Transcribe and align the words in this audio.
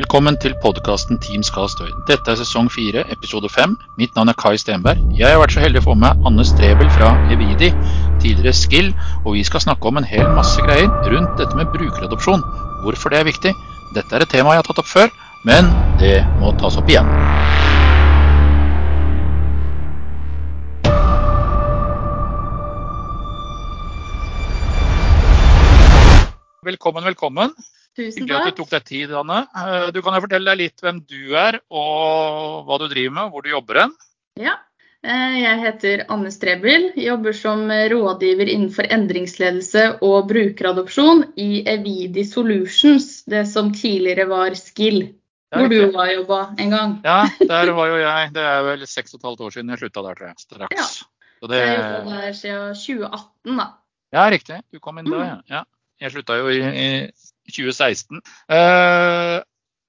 Velkommen 0.00 0.38
til 0.40 0.54
podkasten 0.62 1.18
Team 1.20 1.42
skal 1.44 1.66
støy. 1.68 1.90
Dette 2.08 2.32
er 2.32 2.38
sesong 2.40 2.70
fire, 2.72 3.02
episode 3.12 3.50
fem. 3.52 3.74
Mitt 4.00 4.14
navn 4.16 4.30
er 4.32 4.36
Kai 4.40 4.54
Stenberg. 4.56 4.96
Jeg 5.12 5.28
har 5.28 5.42
vært 5.42 5.52
så 5.52 5.60
heldig 5.60 5.82
å 5.82 5.90
få 5.90 5.94
med 6.00 6.22
Anne 6.24 6.44
Strebel 6.48 6.88
fra 6.94 7.10
Evidi, 7.34 7.68
tidligere 8.22 8.54
Skill, 8.56 8.86
og 9.26 9.34
vi 9.36 9.42
skal 9.44 9.60
snakke 9.60 9.90
om 9.90 10.00
en 10.00 10.06
hel 10.08 10.24
masse 10.32 10.62
greier 10.64 10.88
rundt 11.12 11.34
dette 11.36 11.58
med 11.58 11.68
brukeradopsjon. 11.74 12.40
Hvorfor 12.80 13.12
det 13.12 13.18
er 13.20 13.28
viktig. 13.28 13.52
Dette 13.92 14.16
er 14.16 14.24
et 14.24 14.32
tema 14.32 14.54
jeg 14.56 14.62
har 14.62 14.68
tatt 14.70 14.80
opp 14.80 14.88
før, 14.88 15.12
men 15.44 15.68
det 16.00 16.22
må 16.40 16.54
tas 16.56 16.80
opp 16.80 16.88
igjen. 16.88 17.10
Velkommen, 26.64 27.04
velkommen. 27.04 27.52
Tusen 28.00 28.24
Hyggelig 28.24 28.40
at 28.40 28.56
du 28.56 28.62
tok 28.62 28.72
deg 28.72 28.84
tid, 28.88 29.12
Anne. 29.20 29.42
Eh, 29.60 29.90
Du 29.94 30.00
kan 30.02 30.16
jo 30.16 30.24
fortelle 30.24 30.48
deg 30.54 30.58
litt 30.64 30.80
hvem 30.84 30.98
du 31.04 31.36
er, 31.36 31.60
og 31.70 32.64
hva 32.66 32.80
du 32.80 32.88
driver 32.88 33.14
med, 33.18 33.22
og 33.28 33.36
hvor 33.36 33.44
du 33.46 33.50
jobber 33.52 33.80
hen. 33.84 33.94
Ja. 34.40 34.56
eh, 35.04 35.36
Jeg 35.42 35.60
heter 35.66 36.04
Anne 36.08 36.30
Strebel, 36.32 36.90
jobber 36.96 37.32
som 37.36 37.66
rådgiver 37.68 38.48
innenfor 38.52 38.88
endringsledelse 38.92 39.86
og 40.06 40.28
brukeradopsjon 40.32 41.26
i 41.40 41.62
Evidi 41.68 42.24
Solutions, 42.28 43.22
det 43.30 43.46
som 43.48 43.72
tidligere 43.76 44.26
var 44.28 44.56
Skill. 44.58 45.14
Hvor 45.50 45.66
du 45.66 45.90
har 45.96 46.12
jobba 46.14 46.36
en 46.62 46.70
gang. 46.70 46.92
Ja, 47.02 47.24
der 47.42 47.72
var 47.74 47.88
jo 47.90 47.96
jeg. 47.98 48.28
Det 48.36 48.42
er 48.46 48.60
vel 48.62 48.84
seks 48.86 49.16
og 49.16 49.18
et 49.18 49.24
halvt 49.26 49.40
år 49.48 49.50
siden 49.56 49.72
jeg 49.74 49.80
slutta 49.80 50.04
der, 50.06 50.14
tror 50.14 50.28
jeg. 50.30 50.36
Straks. 50.44 50.76
Ja. 50.78 50.84
Så 51.40 51.48
det, 51.50 51.58
Jeg 51.58 51.80
jobba 51.80 52.20
der 52.20 52.36
siden 52.38 52.76
2018, 52.78 53.56
da. 53.58 53.66
ja, 54.14 54.28
riktig. 54.30 54.58
Du 54.70 54.78
kom 54.78 54.98
inn 55.02 55.10
da, 55.10 55.40
ja. 55.50 55.64
Jeg 56.00 56.12
slutta 56.14 56.36
jo 56.40 56.48
i, 56.48 56.60
i 56.60 57.52
2016. 57.52 58.20
Eh, 58.56 59.38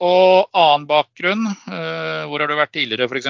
og 0.02 0.49
annen 0.57 0.88
bakgrunn. 0.89 1.45
Eh, 1.69 2.23
hvor 2.27 2.41
har 2.43 2.49
du 2.52 2.55
vært 2.57 2.73
tidligere, 2.75 3.07
f.eks.? 3.07 3.29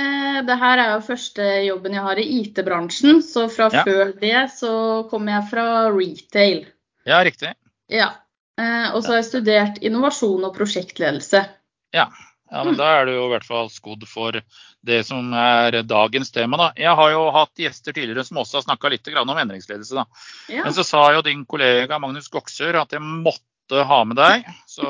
Eh, 0.00 0.40
Det 0.46 0.56
her 0.58 0.78
er 0.82 0.90
jo 0.96 1.04
første 1.06 1.46
jobben 1.66 1.94
jeg 1.94 2.02
har 2.02 2.18
i 2.18 2.26
IT-bransjen, 2.40 3.22
så 3.22 3.46
fra 3.52 3.68
Ja. 3.72 3.84
før 3.84 4.12
det 4.20 4.50
så 4.58 4.74
kommer 5.10 5.38
jeg 5.38 5.50
fra 5.50 5.66
retail. 5.94 6.66
Ja, 7.06 7.22
riktig. 7.24 7.54
Ja. 7.88 8.10
Eh, 8.58 8.90
Og 8.94 9.02
så 9.02 9.12
har 9.14 9.22
jeg 9.22 9.30
studert 9.30 9.78
innovasjon 9.82 10.44
og 10.44 10.54
prosjektledelse. 10.56 11.46
Ja, 11.94 12.08
men 12.52 12.76
Da 12.76 12.88
er 12.98 13.06
du 13.08 13.14
jo 13.14 13.26
i 13.26 13.32
hvert 13.32 13.46
fall 13.48 13.70
skodd 13.72 14.04
for 14.08 14.36
det 14.84 15.00
som 15.06 15.32
er 15.32 15.78
dagens 15.86 16.32
tema. 16.34 16.58
da. 16.60 16.68
Jeg 16.76 16.94
har 16.98 17.12
jo 17.14 17.22
hatt 17.34 17.54
gjester 17.56 17.94
tidligere 17.96 18.24
som 18.26 18.40
også 18.42 18.60
har 18.60 18.66
snakka 18.66 18.90
litt 18.92 19.08
om 19.16 19.38
endringsledelse. 19.38 19.94
da. 19.94 20.04
Ja. 20.52 20.64
Men 20.66 20.74
så 20.76 20.84
sa 20.84 21.12
jo 21.14 21.22
din 21.22 21.46
kollega 21.46 21.98
Magnus 22.02 22.28
Goksør 22.28 22.82
at 22.82 22.92
jeg 22.92 23.00
måtte 23.02 23.84
ha 23.88 24.02
med 24.04 24.18
deg. 24.20 24.44
Så 24.68 24.84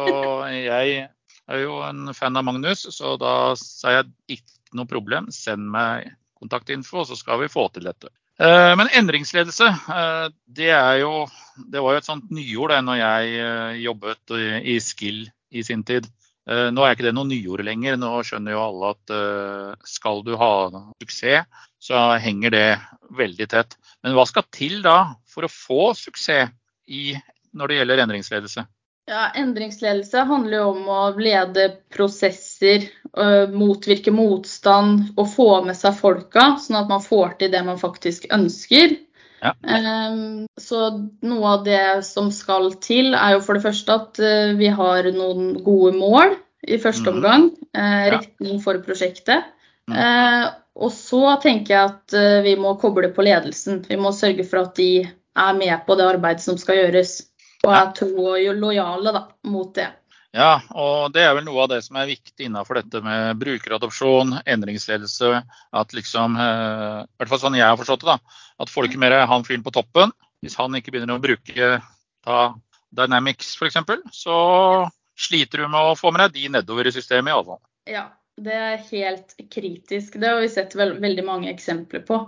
jeg 0.51 1.07
er 1.49 1.63
jo 1.63 1.79
en 1.87 2.15
fan 2.15 2.37
av 2.37 2.45
Magnus, 2.45 2.87
så 2.91 3.17
da 3.21 3.55
sa 3.59 3.99
jeg 3.99 4.11
ikke 4.39 4.77
noe 4.79 4.89
problem. 4.89 5.31
Send 5.31 5.69
meg 5.71 6.11
kontaktinfo, 6.41 7.05
så 7.07 7.17
skal 7.19 7.43
vi 7.45 7.53
få 7.53 7.69
til 7.73 7.87
dette. 7.87 8.11
Eh, 8.41 8.75
Men 8.77 8.89
endringsledelse, 8.89 9.69
eh, 9.69 10.29
det 10.49 10.71
er 10.71 10.99
jo 11.03 11.27
Det 11.71 11.83
var 11.83 11.93
jo 11.93 11.99
et 12.01 12.07
sånt 12.09 12.31
nyord 12.33 12.71
da 12.73 12.81
når 12.81 12.97
jeg 12.97 13.33
eh, 13.45 13.73
jobbet 13.85 14.33
i 14.33 14.75
i 14.75 14.81
Skill 14.81 15.27
i 15.53 15.63
sin 15.63 15.85
tid. 15.85 16.07
Eh, 16.51 16.69
Nå 16.75 16.85
er 16.85 16.97
ikke 16.97 17.07
det 17.07 17.15
noe 17.17 17.29
nyord 17.29 17.63
lenger. 17.67 17.99
Nå 18.01 18.13
skjønner 18.27 18.57
jo 18.57 18.65
alle 18.65 18.93
at 18.97 19.15
eh, 19.15 19.89
skal 19.89 20.23
du 20.27 20.35
ha 20.41 20.53
suksess, 21.03 21.65
så 21.83 22.05
henger 22.23 22.55
det 22.55 22.67
veldig 23.19 23.49
tett. 23.53 23.77
Men 24.03 24.17
hva 24.17 24.27
skal 24.29 24.49
til 24.55 24.81
da 24.85 25.15
for 25.31 25.47
å 25.47 25.53
få 25.53 25.93
suksess 25.99 26.51
i, 26.91 27.13
når 27.55 27.71
det 27.71 27.81
gjelder 27.81 28.07
endringsledelse? 28.07 28.67
Ja, 29.11 29.33
Endringsledelse 29.35 30.23
handler 30.29 30.61
jo 30.61 30.67
om 30.77 30.85
å 30.95 31.01
lede 31.19 31.65
prosesser, 31.91 32.85
øh, 33.19 33.51
motvirke 33.51 34.13
motstand 34.15 35.17
og 35.17 35.27
få 35.33 35.49
med 35.67 35.75
seg 35.75 35.97
folka, 35.99 36.53
sånn 36.63 36.79
at 36.85 36.93
man 36.93 37.03
får 37.03 37.35
til 37.41 37.51
det 37.51 37.65
man 37.67 37.81
faktisk 37.83 38.29
ønsker. 38.31 38.95
Ja. 39.43 39.53
Ehm, 39.67 40.47
Så 40.61 41.11
noe 41.23 41.45
av 41.59 41.65
det 41.65 42.05
som 42.07 42.31
skal 42.31 42.73
til, 42.85 43.15
er 43.15 43.33
jo 43.35 43.41
for 43.41 43.55
det 43.59 43.65
første 43.65 43.89
at 43.95 44.21
øh, 44.23 44.57
vi 44.59 44.69
har 44.71 45.03
noen 45.13 45.63
gode 45.65 45.97
mål 45.99 46.37
i 46.69 46.79
første 46.79 47.11
Mhm. 47.11 47.17
omgang. 47.17 47.51
eh, 47.75 48.07
Ja. 48.07 48.19
Retning 48.19 48.61
for 48.63 48.75
prosjektet. 48.79 49.45
Mm. 49.89 49.97
Eh, 49.97 50.51
Og 50.75 50.91
så 50.91 51.39
tenker 51.43 51.69
jeg 51.69 51.91
at 51.91 52.45
vi 52.45 52.55
må 52.57 52.81
koble 52.81 53.11
på 53.13 53.23
ledelsen. 53.23 53.83
Vi 53.87 53.97
må 53.97 54.09
sørge 54.11 54.43
for 54.49 54.63
at 54.63 54.75
de 54.75 55.03
er 55.37 55.53
med 55.53 55.85
på 55.87 55.95
det 55.99 56.07
arbeidet 56.15 56.41
som 56.41 56.57
skal 56.57 56.77
gjøres. 56.77 57.27
Og 57.65 57.73
er 57.75 57.93
tro 57.93 58.09
og 58.25 58.57
lojale 58.57 59.13
da, 59.13 59.27
mot 59.45 59.75
det. 59.75 59.89
Ja, 60.33 60.63
og 60.73 61.13
det 61.13 61.27
er 61.27 61.35
vel 61.37 61.45
noe 61.45 61.67
av 61.67 61.69
det 61.75 61.83
som 61.85 61.99
er 62.01 62.09
viktig 62.09 62.47
innenfor 62.47 62.79
dette 62.81 63.03
med 63.05 63.37
brukeradopsjon, 63.41 64.39
endringsledelse. 64.49 65.43
At 65.77 65.93
liksom, 65.93 66.39
eh, 66.41 67.03
i 67.05 67.21
hvert 67.21 67.33
fall 67.33 67.43
sånn 67.43 67.59
jeg 67.59 67.69
har 67.69 67.77
forstått 67.81 68.07
det, 68.07 68.15
da, 68.15 68.39
at 68.65 68.73
folk 68.73 68.97
mer 68.97 69.13
er 69.13 69.27
mer 69.27 69.29
han 69.29 69.45
fyren 69.45 69.65
på 69.67 69.75
toppen, 69.77 70.15
hvis 70.43 70.57
han 70.57 70.73
ikke 70.79 70.95
begynner 70.95 71.21
å 71.21 71.23
bruke 71.23 71.75
ta 72.25 72.41
Dynamics 72.93 73.55
f.eks., 73.61 73.77
så 74.13 74.39
sliter 75.19 75.63
du 75.63 75.69
med 75.69 75.93
å 75.93 75.99
få 75.99 76.13
med 76.13 76.25
deg 76.25 76.41
de 76.41 76.57
nedover 76.57 76.89
i 76.89 76.95
systemet 76.95 77.33
iallfall. 77.33 77.61
Ja, 77.89 78.09
det 78.41 78.57
er 78.57 78.85
helt 78.89 79.35
kritisk. 79.53 80.17
Det 80.21 80.29
har 80.29 80.41
vi 80.41 80.49
sett 80.49 80.75
veldig 80.77 81.25
mange 81.27 81.53
eksempler 81.53 82.05
på. 82.09 82.23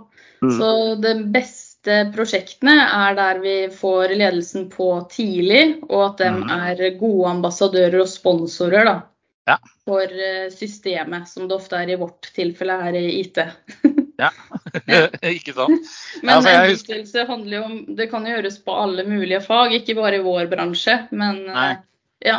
Mm. 0.45 0.51
Så 0.53 0.69
det 1.01 1.15
beste 1.33 1.74
prosjektene 2.15 2.75
er 2.83 3.15
der 3.17 3.39
vi 3.43 3.55
får 3.73 4.13
ledelsen 4.17 4.69
på 4.73 4.87
tidlig, 5.11 5.81
og 5.89 6.05
at 6.11 6.17
de 6.23 6.29
Mhm. 6.31 6.49
er 6.49 6.99
gode 6.99 7.29
ambassadører 7.29 8.01
og 8.01 8.07
sponsorer 8.07 8.85
da, 8.85 9.01
Ja. 9.47 9.57
for 9.85 10.01
eh, 10.01 10.49
systemet, 10.49 11.27
som 11.27 11.47
det 11.47 11.55
ofte 11.57 11.73
er 11.77 11.89
i 11.89 11.95
vårt 12.01 12.31
tilfelle 12.33 12.81
her 12.81 12.93
i 12.95 13.21
IT. 13.21 13.37
Ja, 14.17 14.29
ikke 15.27 15.51
sant? 15.53 15.81
Men 16.23 16.41
for 16.41 16.47
jeg 16.47 17.27
handler 17.27 17.57
jo 17.57 17.63
om 17.65 17.95
Det 17.97 18.09
kan 18.09 18.23
gjøres 18.23 18.63
på 18.63 18.71
alle 18.71 19.03
mulige 19.03 19.41
fag, 19.43 19.73
ikke 19.75 19.95
bare 19.95 20.15
i 20.15 20.23
vår 20.23 20.47
bransje, 20.47 21.07
men 21.11 21.45
Nei. 21.47 21.71
eh, 21.71 21.77
ja. 22.31 22.37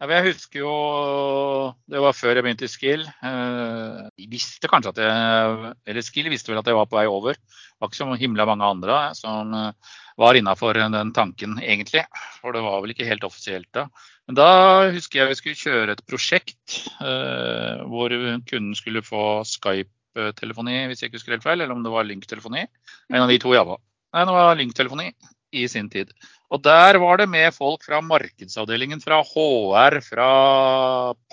Ja, 0.00 0.06
jeg 0.06 0.32
husker 0.32 0.60
jo 0.60 1.74
Det 1.90 2.00
var 2.00 2.12
før 2.14 2.34
jeg 2.38 2.44
begynte 2.46 2.64
i 2.64 2.68
Skill. 2.72 3.02
Eh, 3.02 4.08
Jeg 4.16 4.30
visste 4.30 4.68
kanskje 4.70 4.88
at 4.94 4.96
jeg 5.02 5.74
Eller 5.86 6.00
Skill 6.06 6.30
visste 6.30 6.48
vel 6.48 6.58
at 6.62 6.66
jeg 6.66 6.74
var 6.78 6.86
på 6.86 6.96
vei 6.96 7.06
over. 7.06 7.34
Var 7.78 7.90
ikke 7.90 8.00
så 8.00 8.18
himla 8.18 8.46
mange 8.48 8.66
andre 8.66 8.98
som 9.14 9.54
eh, 9.54 9.96
var 10.18 10.38
innafor 10.38 10.78
den 10.78 11.12
tanken, 11.14 11.58
egentlig. 11.62 12.04
For 12.40 12.56
det 12.56 12.64
var 12.64 12.80
vel 12.82 12.94
ikke 12.94 13.06
helt 13.08 13.26
offisielt 13.26 13.68
da. 13.76 13.86
Men 14.28 14.36
da 14.36 14.48
husker 14.92 15.22
jeg 15.22 15.30
vi 15.30 15.38
skulle 15.38 15.62
kjøre 15.62 15.94
et 15.94 16.04
prosjekt 16.10 16.80
eh, 17.00 17.84
hvor 17.88 18.12
kunden 18.50 18.74
skulle 18.76 19.04
få 19.06 19.44
Skype-telefoni, 19.48 20.82
hvis 20.90 21.02
jeg 21.02 21.10
ikke 21.10 21.20
husker 21.20 21.36
helt 21.36 21.46
feil, 21.46 21.62
eller 21.62 21.76
om 21.76 21.86
det 21.86 21.94
var 21.94 22.08
Link-telefoni. 22.08 22.66
En 23.14 23.22
av 23.22 23.30
de 23.30 23.38
to, 23.40 23.54
iallfall. 23.54 23.80
Nei, 24.12 24.26
det 24.26 24.34
var 24.36 24.58
Link-telefoni 24.58 25.12
i 25.56 25.64
sin 25.70 25.88
tid. 25.92 26.10
Og 26.52 26.62
der 26.64 26.96
var 27.00 27.20
det 27.20 27.28
med 27.28 27.52
folk 27.56 27.84
fra 27.84 28.00
markedsavdelingen, 28.04 29.00
fra 29.04 29.20
HR, 29.24 29.98
fra 30.04 30.28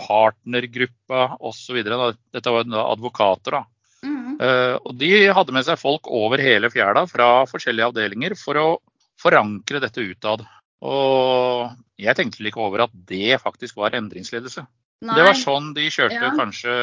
partnergruppa 0.05 1.37
osv. 1.39 1.81
Dette 1.83 2.53
var 2.53 2.67
advokater, 2.85 3.59
da. 3.59 3.63
Eh, 4.41 4.75
Og 4.85 4.97
de 4.99 5.11
hadde 5.33 5.53
med 5.55 5.65
seg 5.67 5.79
folk 5.79 6.07
over 6.11 6.41
hele 6.41 6.69
fjæra 6.73 7.05
fra 7.09 7.45
forskjellige 7.49 7.91
avdelinger 7.91 8.35
for 8.39 8.59
å 8.59 8.67
forankre 9.21 9.79
dette 9.83 10.03
utad. 10.03 10.43
Og 10.85 11.71
jeg 11.97 12.15
tenkte 12.17 12.43
ikke 12.43 12.61
over 12.61 12.83
at 12.85 12.91
det 13.07 13.39
faktisk 13.41 13.77
var 13.79 13.95
endringsledelse. 13.95 14.65
Nei. 15.05 15.15
Det 15.15 15.23
var 15.27 15.37
sånn 15.39 15.73
de 15.75 15.87
kjørte 15.91 16.21
Ja. 16.21 16.31
kanskje 16.35 16.75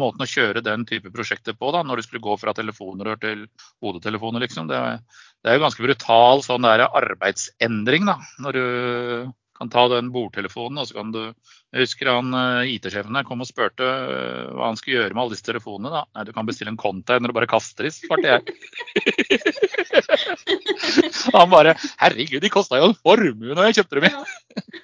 måten 0.00 0.24
å 0.24 0.28
kjøre 0.28 0.62
den 0.64 0.84
type 0.88 1.12
prosjekter 1.12 1.52
på, 1.54 1.70
da, 1.72 1.82
når 1.84 1.96
du 2.00 2.02
skulle 2.02 2.24
gå 2.24 2.36
fra 2.40 2.54
telefonrør 2.56 3.20
til 3.20 3.46
hodetelefoner, 3.84 4.40
liksom. 4.40 4.66
Det, 4.66 4.78
det 5.44 5.50
er 5.52 5.58
jo 5.58 5.64
ganske 5.66 5.84
brutal 5.84 6.42
sånn 6.42 6.62
der 6.66 6.86
arbeidsendring, 6.88 8.06
da. 8.08 8.16
Når 8.40 8.52
du 8.56 9.32
kan 9.58 9.68
ta 9.70 9.86
den 9.92 10.10
bordtelefonen, 10.10 10.80
og 10.80 10.88
så 10.88 10.94
kan 10.94 11.12
du 11.12 11.34
Jeg 11.72 11.86
husker 11.86 12.08
han 12.10 12.34
eh, 12.36 12.74
IT-sjefen 12.74 13.16
der 13.16 13.24
kom 13.24 13.40
og 13.40 13.48
spurte 13.48 13.86
eh, 13.86 14.48
hva 14.52 14.66
han 14.68 14.76
skulle 14.76 14.98
gjøre 14.98 15.16
med 15.16 15.22
alle 15.22 15.32
disse 15.32 15.46
telefonene. 15.46 15.88
da. 15.94 16.02
Nei, 16.12 16.24
du 16.28 16.32
kan 16.36 16.48
bestille 16.48 16.68
en 16.68 16.80
container 16.80 17.32
og 17.32 17.36
bare 17.38 17.48
kaste 17.48 17.86
dem, 17.86 17.94
svarte 17.96 18.28
jeg. 18.28 18.42
han 21.38 21.48
bare 21.52 21.72
Herregud, 22.02 22.42
de 22.44 22.50
kosta 22.52 22.76
jo 22.76 22.90
en 22.90 22.98
formue 23.00 23.56
når 23.56 23.70
jeg 23.70 23.78
kjøpte 23.80 24.02
dem. 24.02 24.08
i. 24.10 24.12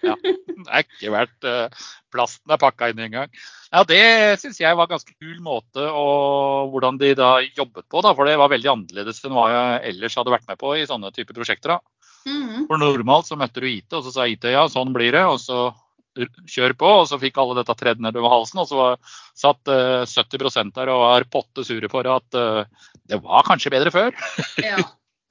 Ja, 0.08 0.14
det 0.16 0.64
er 0.64 0.86
ikke 0.86 1.12
verdt 1.12 1.48
eh, 1.50 1.82
plasten 2.14 2.54
er 2.56 2.60
pakka 2.62 2.88
inn 2.88 3.02
engang. 3.04 3.36
Ja, 3.68 3.82
det 3.84 4.00
syns 4.40 4.60
jeg 4.62 4.78
var 4.78 4.88
en 4.88 4.94
ganske 4.94 5.12
kul 5.12 5.42
måte 5.44 5.84
og 5.92 6.72
hvordan 6.72 6.96
de 7.02 7.12
da 7.18 7.34
jobbet 7.44 7.84
på, 7.84 8.00
da. 8.00 8.14
For 8.16 8.24
det 8.24 8.38
var 8.40 8.48
veldig 8.54 8.72
annerledes 8.72 9.20
enn 9.28 9.36
hva 9.36 9.50
jeg 9.52 9.92
ellers 9.92 10.16
hadde 10.16 10.32
vært 10.32 10.48
med 10.48 10.60
på 10.64 10.72
i 10.78 10.88
sånne 10.88 11.12
typer 11.12 11.36
prosjekter. 11.36 11.76
da. 11.76 12.08
Mhm. 12.28 12.64
For 12.72 12.80
normalt 12.80 13.28
så 13.28 13.36
møtte 13.36 13.60
du 13.60 13.68
IT, 13.68 13.92
og 13.92 14.08
så 14.08 14.14
sa 14.14 14.24
IT 14.24 14.48
ja, 14.48 14.64
sånn 14.72 14.96
blir 14.96 15.12
det. 15.12 15.26
Og 15.28 15.36
så 15.44 15.68
kjør 16.48 16.74
på. 16.78 16.90
Og 17.02 17.06
så 17.10 17.18
fikk 17.20 17.38
alle 17.40 17.58
dette 17.60 17.76
tredd 17.78 18.02
nedover 18.02 18.32
halsen. 18.32 18.62
Og 18.62 18.68
så 18.70 18.78
var, 18.78 19.16
satt 19.38 19.72
uh, 19.72 20.04
70 20.08 20.74
der 20.76 20.92
og 20.92 21.02
var 21.04 21.26
potte 21.30 21.64
sure 21.66 21.90
for 21.92 22.08
at 22.10 22.38
uh, 22.38 22.92
det 23.08 23.20
var 23.24 23.46
kanskje 23.48 23.74
bedre 23.74 23.94
før. 23.94 24.14
Ja, 24.68 24.80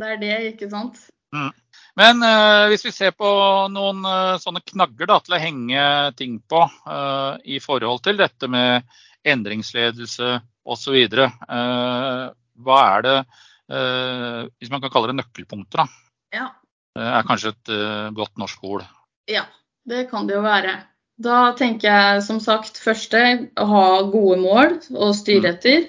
det 0.02 0.12
er 0.14 0.20
det, 0.22 0.36
ikke 0.54 0.70
sant? 0.72 1.00
Mm. 1.36 1.50
Men 1.98 2.22
uh, 2.24 2.68
hvis 2.72 2.86
vi 2.86 2.94
ser 2.94 3.16
på 3.18 3.28
noen 3.74 4.06
sånne 4.42 4.62
knagger 4.66 5.10
da, 5.10 5.20
til 5.24 5.36
å 5.36 5.42
henge 5.42 5.84
ting 6.20 6.38
på 6.46 6.62
i 7.44 7.58
forhold 7.64 8.04
til 8.06 8.20
dette 8.22 8.50
med 8.52 8.86
endringsledelse 9.28 10.38
osv. 10.68 10.98
Uh, 11.18 12.30
hva 12.64 12.78
er 12.96 13.04
det, 13.06 13.18
hvis 13.68 14.70
man 14.72 14.80
kan 14.80 14.92
kalle 14.94 15.10
det 15.12 15.18
nøkkelpunkter, 15.18 15.82
da? 15.84 15.86
Ja. 16.32 16.46
er 16.98 17.26
kanskje 17.28 17.52
et 17.52 17.72
godt 18.16 18.40
norsk 18.40 18.64
ord. 18.64 18.86
Ja, 19.30 19.44
det 19.88 20.08
kan 20.12 20.28
det 20.28 20.38
jo 20.38 20.44
være. 20.46 20.76
Da 21.18 21.52
tenker 21.58 21.90
jeg 21.90 22.26
som 22.28 22.42
sagt 22.44 22.78
første 22.82 23.22
å 23.58 23.68
ha 23.72 23.86
gode 24.12 24.38
mål 24.44 24.76
å 24.94 25.14
styre 25.18 25.56
etter. 25.56 25.88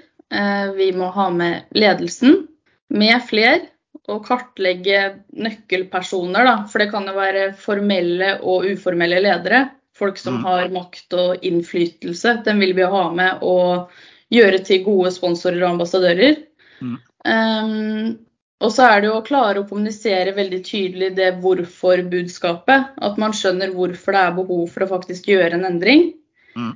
Vi 0.78 0.88
må 0.96 1.10
ha 1.12 1.26
med 1.32 1.68
ledelsen 1.76 2.46
med 2.88 3.20
fler 3.28 3.66
og 4.08 4.22
kartlegge 4.24 5.00
nøkkelpersoner, 5.36 6.46
da. 6.48 6.54
For 6.70 6.80
det 6.80 6.90
kan 6.92 7.08
jo 7.08 7.16
være 7.16 7.50
formelle 7.60 8.38
og 8.40 8.68
uformelle 8.70 9.20
ledere. 9.20 9.66
Folk 9.98 10.20
som 10.20 10.38
mm. 10.38 10.46
har 10.46 10.70
makt 10.72 11.16
og 11.18 11.44
innflytelse. 11.44 12.38
Den 12.46 12.62
vil 12.62 12.72
vi 12.78 12.86
ha 12.88 13.04
med 13.12 13.42
og 13.44 13.92
gjøre 14.32 14.62
til 14.64 14.84
gode 14.86 15.12
sponsorer 15.12 15.60
og 15.64 15.74
ambassadører. 15.74 16.40
Mm. 16.80 16.96
Um, 17.28 18.16
og 18.58 18.72
så 18.74 18.88
er 18.88 19.00
det 19.00 19.10
jo 19.10 19.18
å 19.20 19.24
klare 19.26 19.62
å 19.62 19.68
kommunisere 19.68 20.34
veldig 20.34 20.58
tydelig 20.66 21.12
det 21.14 21.30
hvorfor-budskapet. 21.44 22.94
At 22.98 23.20
man 23.22 23.34
skjønner 23.36 23.70
hvorfor 23.74 24.16
det 24.16 24.22
er 24.24 24.36
behov 24.40 24.64
for 24.72 24.84
å 24.84 24.90
faktisk 24.96 25.30
gjøre 25.30 25.60
en 25.60 25.68
endring. 25.68 26.08
Mm. 26.58 26.72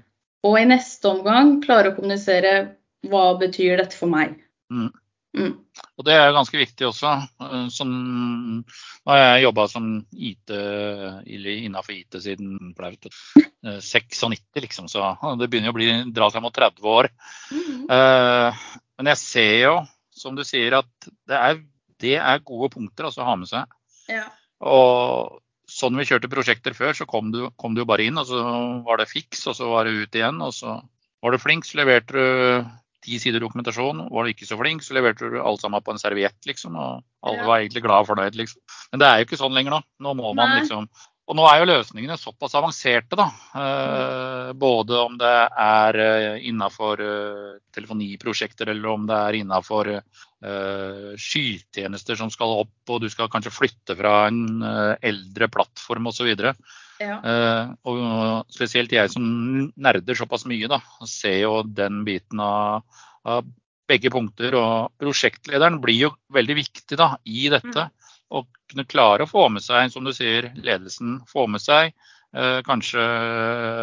Og 0.46 0.58
i 0.60 0.66
neste 0.70 1.10
omgang 1.10 1.56
klare 1.64 1.90
å 1.90 1.96
kommunisere 1.96 2.54
hva 3.10 3.32
betyr 3.40 3.82
dette 3.82 3.98
for 3.98 4.10
meg. 4.12 4.36
Mm. 4.70 4.92
Mm. 5.32 5.52
Og 5.96 6.04
det 6.04 6.14
er 6.18 6.34
ganske 6.36 6.58
viktig 6.60 6.86
også. 6.86 7.12
Eh, 7.42 7.66
som, 7.72 7.92
nå 8.60 9.10
har 9.12 9.20
jeg 9.22 9.46
jobba 9.46 9.66
som 9.70 9.88
IT 10.12 10.52
innenfor 10.52 11.96
IT 11.96 12.20
siden 12.22 12.74
flaut 12.76 13.08
96, 13.62 14.22
eh, 14.28 14.62
liksom, 14.66 14.90
så 14.92 15.14
det 15.40 15.48
begynner 15.48 15.72
å 15.72 15.76
bli, 15.76 15.88
dra 16.14 16.28
seg 16.32 16.44
mot 16.44 16.54
30 16.54 16.88
år. 16.92 17.10
Mm. 17.50 17.82
Uh, 17.90 18.62
men 18.98 19.12
jeg 19.12 19.22
ser 19.22 19.54
jo, 19.62 19.74
som 20.14 20.36
du 20.36 20.44
sier, 20.46 20.76
at 20.82 21.10
det 21.30 21.38
er, 21.38 21.62
det 22.02 22.18
er 22.18 22.44
gode 22.46 22.72
punkter 22.74 23.08
altså, 23.08 23.22
å 23.24 23.30
ha 23.30 23.38
med 23.38 23.50
seg. 23.50 23.78
Ja. 24.10 24.26
Og 24.62 25.40
sånn 25.72 25.96
vi 25.98 26.06
kjørte 26.08 26.30
prosjekter 26.32 26.76
før, 26.76 26.94
så 26.96 27.06
kom 27.08 27.32
du, 27.34 27.46
kom 27.60 27.76
du 27.78 27.84
bare 27.88 28.04
inn, 28.06 28.18
og 28.20 28.28
så 28.28 28.42
var 28.86 29.00
det 29.00 29.10
fiks, 29.10 29.46
og 29.48 29.56
så 29.58 29.70
var 29.72 29.88
det 29.88 29.96
ut 30.02 30.18
igjen. 30.18 30.42
Og 30.44 30.54
så 30.56 30.78
var 31.22 31.34
du 31.34 31.40
flink, 31.42 31.66
så 31.68 31.80
leverte 31.80 32.14
du 32.14 32.70
ti 33.02 33.18
sider 33.18 33.42
dokumentasjon. 33.42 34.04
Var 34.14 34.24
du 34.24 34.32
ikke 34.32 34.46
så 34.46 34.58
flink, 34.60 34.84
så 34.84 34.94
leverte 34.96 35.30
du 35.32 35.40
alt 35.42 35.62
sammen 35.62 35.82
på 35.82 35.94
en 35.94 36.02
serviett, 36.02 36.38
liksom. 36.48 36.76
Og 36.78 37.02
alle 37.26 37.46
var 37.48 37.62
egentlig 37.62 37.84
glad 37.86 38.04
og 38.04 38.12
fornøyd, 38.12 38.38
liksom. 38.38 38.62
Men 38.92 39.02
det 39.02 39.08
er 39.08 39.20
jo 39.20 39.28
ikke 39.28 39.40
sånn 39.40 39.56
lenger 39.56 39.76
nå. 39.76 39.80
Nå 40.06 40.14
må 40.18 40.34
man 40.38 40.54
liksom 40.60 40.86
og 41.22 41.38
nå 41.38 41.44
er 41.46 41.60
jo 41.60 41.68
løsningene 41.70 42.16
såpass 42.18 42.56
avanserte, 42.58 43.16
da. 43.18 43.28
Eh, 43.54 44.48
både 44.58 44.98
om 44.98 45.14
det 45.20 45.34
er 45.64 45.98
eh, 46.02 46.46
innafor 46.50 47.02
eh, 47.04 47.52
telefoniprosjekter 47.74 48.72
eller 48.72 48.90
om 48.90 49.06
det 49.06 49.20
er 49.28 49.38
innafor 49.38 49.92
eh, 49.94 51.12
skytjenester 51.14 52.18
som 52.18 52.32
skal 52.32 52.56
opp, 52.64 52.74
og 52.90 53.04
du 53.04 53.08
skal 53.12 53.30
kanskje 53.30 53.54
flytte 53.54 53.96
fra 53.98 54.16
en 54.32 54.66
eldre 54.98 55.48
plattform 55.52 56.10
osv. 56.10 56.34
Ja. 57.02 57.16
Og 57.88 58.52
spesielt 58.52 58.92
jeg 58.94 59.10
som 59.14 59.24
nerder 59.74 60.18
såpass 60.18 60.44
mye, 60.50 60.68
da, 60.70 60.82
ser 61.08 61.38
jo 61.44 61.54
den 61.66 62.02
biten 62.06 62.42
av, 62.42 62.82
av 63.22 63.46
begge 63.90 64.10
punkter. 64.12 64.54
Og 64.58 64.92
prosjektlederen 65.00 65.80
blir 65.82 66.08
jo 66.08 66.12
veldig 66.34 66.58
viktig 66.58 66.98
da, 66.98 67.14
i 67.24 67.48
dette. 67.52 67.88
Å 68.32 68.44
kunne 68.70 68.88
klare 68.88 69.26
å 69.26 69.30
få 69.30 69.48
med 69.52 69.64
seg, 69.64 69.92
som 69.92 70.06
du 70.06 70.12
sier, 70.16 70.50
ledelsen. 70.56 71.18
Få 71.28 71.46
med 71.50 71.62
seg 71.62 71.92
eh, 71.92 72.60
kanskje 72.66 73.04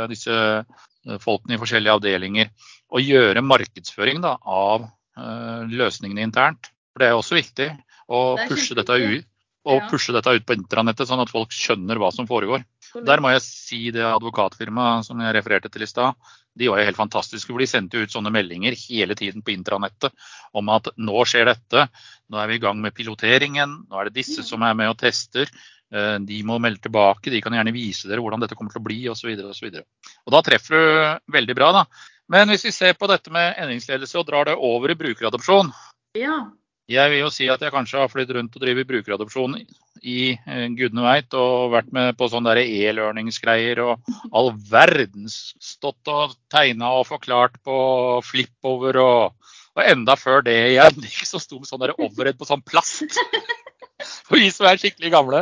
disse 0.10 0.36
eh, 0.36 1.20
folkene 1.22 1.58
i 1.58 1.62
forskjellige 1.62 1.98
avdelinger. 2.00 2.50
Og 2.90 3.06
gjøre 3.06 3.46
markedsføring 3.46 4.24
da, 4.26 4.36
av 4.42 4.88
eh, 4.88 5.70
løsningene 5.70 6.26
internt. 6.26 6.72
For 6.94 7.04
det 7.04 7.12
er 7.12 7.20
også 7.20 7.38
viktig 7.38 7.70
å 8.10 8.24
pushe 8.50 8.78
dette 8.78 8.98
ut 8.98 9.30
og 9.70 9.90
pushe 9.92 10.14
dette 10.16 10.32
ut 10.34 10.46
på 10.48 10.56
intranettet, 10.56 11.08
sånn 11.10 11.22
at 11.22 11.32
folk 11.32 11.52
skjønner 11.54 12.00
hva 12.00 12.10
som 12.16 12.28
foregår. 12.30 12.64
Der 13.06 13.22
må 13.22 13.34
jeg 13.36 13.44
si 13.46 13.82
det 13.94 14.06
advokatfirmaet 14.08 15.06
som 15.06 15.20
jeg 15.22 15.36
refererte 15.36 15.70
til 15.70 15.86
i 15.86 15.90
stad, 15.90 16.16
de 16.60 16.70
var 16.70 16.82
jo 16.82 16.88
helt 16.90 17.00
fantastiske. 17.00 17.50
for 17.50 17.62
De 17.62 17.68
sendte 17.70 18.04
ut 18.04 18.14
sånne 18.14 18.32
meldinger 18.34 18.76
hele 18.88 19.16
tiden 19.18 19.44
på 19.46 19.54
intranettet 19.56 20.14
om 20.58 20.70
at 20.74 20.92
nå 20.98 21.26
skjer 21.28 21.50
dette, 21.50 21.88
nå 22.30 22.40
er 22.42 22.52
vi 22.52 22.60
i 22.60 22.64
gang 22.64 22.80
med 22.84 22.96
piloteringen, 22.98 23.84
nå 23.90 24.00
er 24.00 24.10
det 24.10 24.20
disse 24.20 24.46
som 24.46 24.64
er 24.68 24.78
med 24.78 24.92
og 24.92 25.00
tester. 25.00 25.50
Eh, 25.90 26.16
de 26.22 26.44
må 26.46 26.60
melde 26.62 26.84
tilbake, 26.86 27.32
de 27.34 27.42
kan 27.42 27.56
gjerne 27.56 27.74
vise 27.74 28.10
dere 28.10 28.22
hvordan 28.22 28.44
dette 28.44 28.58
kommer 28.60 28.76
til 28.76 28.84
å 28.84 28.88
bli 28.90 29.02
osv. 29.10 29.32
Og, 29.48 29.82
og 30.28 30.36
da 30.36 30.44
treffer 30.46 30.76
du 30.76 31.34
veldig 31.38 31.58
bra. 31.58 31.72
da. 31.82 31.86
Men 32.30 32.52
hvis 32.52 32.68
vi 32.68 32.76
ser 32.76 32.98
på 33.00 33.10
dette 33.10 33.34
med 33.34 33.56
endringsledelse 33.58 34.20
og 34.20 34.28
drar 34.28 34.52
det 34.52 34.60
over 34.60 34.94
i 34.94 35.00
brukeradopsjon, 35.00 35.72
ja. 36.18 36.40
Jeg 36.90 37.12
vil 37.12 37.20
jo 37.22 37.30
si 37.30 37.46
at 37.54 37.62
jeg 37.62 37.74
kanskje 37.74 38.00
har 38.02 38.10
flydd 38.10 38.32
rundt 38.34 38.56
og 38.58 38.64
drevet 38.64 38.88
brukeradopsjon 38.90 39.60
i 40.02 40.34
eh, 40.36 40.66
gudene 40.78 41.04
veit 41.06 41.36
og 41.38 41.74
vært 41.74 41.92
med 41.96 42.18
på 42.20 42.30
sånne 42.32 42.56
e-learningsgreier 42.62 43.82
og 43.84 44.12
all 44.32 44.52
verdens 44.72 45.54
stått 45.64 46.12
og 46.12 46.36
tegna 46.52 46.94
og 47.00 47.08
forklart 47.10 47.60
på 47.66 47.78
flipover 48.26 48.94
og, 49.04 49.52
og 49.76 49.86
enda 49.86 50.16
før 50.20 50.46
det 50.48 50.58
igjen. 50.74 51.04
Ikke 51.10 51.30
så 51.30 51.40
stor 51.44 51.60
med 51.62 51.72
sånn 51.72 51.90
overhead 51.98 52.38
på 52.40 52.50
sånn 52.50 52.66
plast. 52.66 53.20
For 54.30 54.38
vi 54.40 54.48
som 54.54 54.68
er 54.70 54.78
skikkelig 54.80 55.10
gamle. 55.12 55.40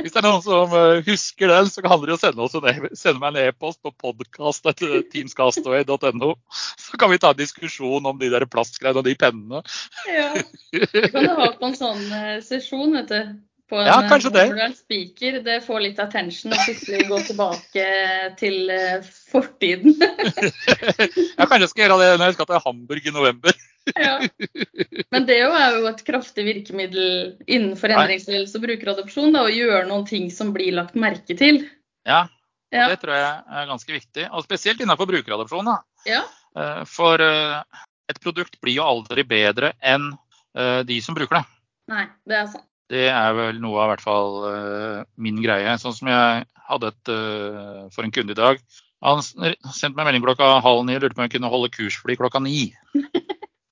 Hvis 0.00 0.12
det 0.12 0.18
er 0.20 0.26
noen 0.26 0.42
som 0.44 0.72
eh, 0.76 1.00
husker 1.06 1.48
den, 1.50 1.66
så 1.72 1.82
kan 1.84 2.00
dere 2.02 2.16
sende, 2.20 2.42
e- 2.70 2.94
sende 2.98 3.20
meg 3.22 3.30
en 3.32 3.40
e-post 3.48 3.78
på 3.82 3.90
podkast.teamscastaway.no. 4.04 6.30
Så 6.78 6.90
kan 7.00 7.10
vi 7.10 7.18
ta 7.22 7.28
en 7.34 7.40
diskusjon 7.40 8.06
om 8.06 8.16
de 8.20 8.28
der 8.32 8.46
plastgreiene 8.50 9.00
og 9.02 9.06
de 9.08 9.14
pennene. 9.18 9.58
Ja. 10.06 10.30
Vi 10.70 11.08
kan 11.10 11.26
ha 11.34 11.46
på 11.56 11.64
en 11.70 11.78
sånn 11.78 12.02
eh, 12.14 12.38
sesjon, 12.46 12.90
vet 13.00 13.10
du. 13.10 13.20
På 13.70 13.78
en, 13.78 13.86
ja, 13.86 14.00
kanskje 14.10 14.32
det. 14.34 14.42
Når 14.50 14.56
du 14.56 14.62
er 14.64 14.72
speaker, 14.74 15.36
det 15.46 15.56
får 15.62 15.82
litt 15.84 15.98
attention 16.02 16.54
og 16.56 16.62
plutselig 16.66 17.04
gå 17.06 17.18
tilbake 17.28 17.82
til 18.40 18.70
eh, 18.74 19.10
fortiden. 19.30 19.92
jeg 21.38 21.46
kanskje 21.52 21.68
skal 21.70 21.84
gjøre 21.84 21.98
det 22.00 22.08
når 22.16 22.24
jeg 22.24 22.34
skal 22.34 22.48
til 22.48 22.62
Hamburg 22.64 23.04
i 23.06 23.12
november. 23.14 23.60
ja. 23.94 24.16
Men 25.14 25.28
det 25.28 25.36
er 25.38 25.76
jo 25.76 25.86
et 25.86 26.02
kraftig 26.08 26.48
virkemiddel 26.48 27.04
innenfor 27.46 27.94
endringsledelse 27.94 28.58
og 28.58 28.64
brukeradopsjon. 28.66 29.30
Da, 29.36 29.44
å 29.46 29.52
gjøre 29.54 29.84
noen 29.86 30.02
ting 30.08 30.26
som 30.34 30.50
blir 30.56 30.74
lagt 30.74 30.98
merke 30.98 31.36
til. 31.38 31.62
Ja, 32.08 32.24
ja. 32.74 32.88
det 32.90 32.98
tror 33.04 33.14
jeg 33.20 33.60
er 33.60 33.68
ganske 33.70 33.94
viktig. 34.00 34.24
Og 34.34 34.48
spesielt 34.48 34.82
innenfor 34.82 35.06
brukeradopsjon. 35.12 35.70
Da. 35.70 35.76
Ja. 36.10 36.24
Eh, 36.58 36.82
for 36.90 37.22
eh, 37.22 37.86
et 38.10 38.18
produkt 38.18 38.58
blir 38.58 38.80
jo 38.80 38.88
aldri 38.88 39.22
bedre 39.22 39.76
enn 39.78 40.10
de 40.50 40.96
som 40.98 41.14
bruker 41.14 41.36
det. 41.36 41.44
Nei, 41.92 42.08
det 42.26 42.34
er 42.34 42.48
sant. 42.50 42.64
Det 42.90 43.06
er 43.06 43.34
vel 43.36 43.60
noe 43.62 43.84
av 43.84 43.92
hvert 43.92 44.02
fall 44.02 44.38
uh, 44.44 45.02
min 45.20 45.38
greie. 45.42 45.76
Sånn 45.78 45.94
som 45.94 46.10
jeg 46.10 46.46
hadde 46.70 46.90
et 46.90 47.12
uh, 47.14 47.84
for 47.94 48.06
en 48.06 48.14
kunde 48.14 48.34
i 48.34 48.38
dag. 48.38 48.62
Han 49.06 49.22
sendte 49.24 49.94
meg 49.96 50.08
melding 50.08 50.24
klokka 50.24 50.58
halv 50.64 50.82
ni 50.84 50.98
og 50.98 51.04
lurte 51.04 51.16
på 51.16 51.22
om 51.22 51.28
jeg 51.28 51.38
kunne 51.38 51.52
holde 51.52 51.70
kurs 51.72 51.96
for 51.96 52.12
de 52.12 52.18
klokka 52.20 52.42
ni. 52.44 52.70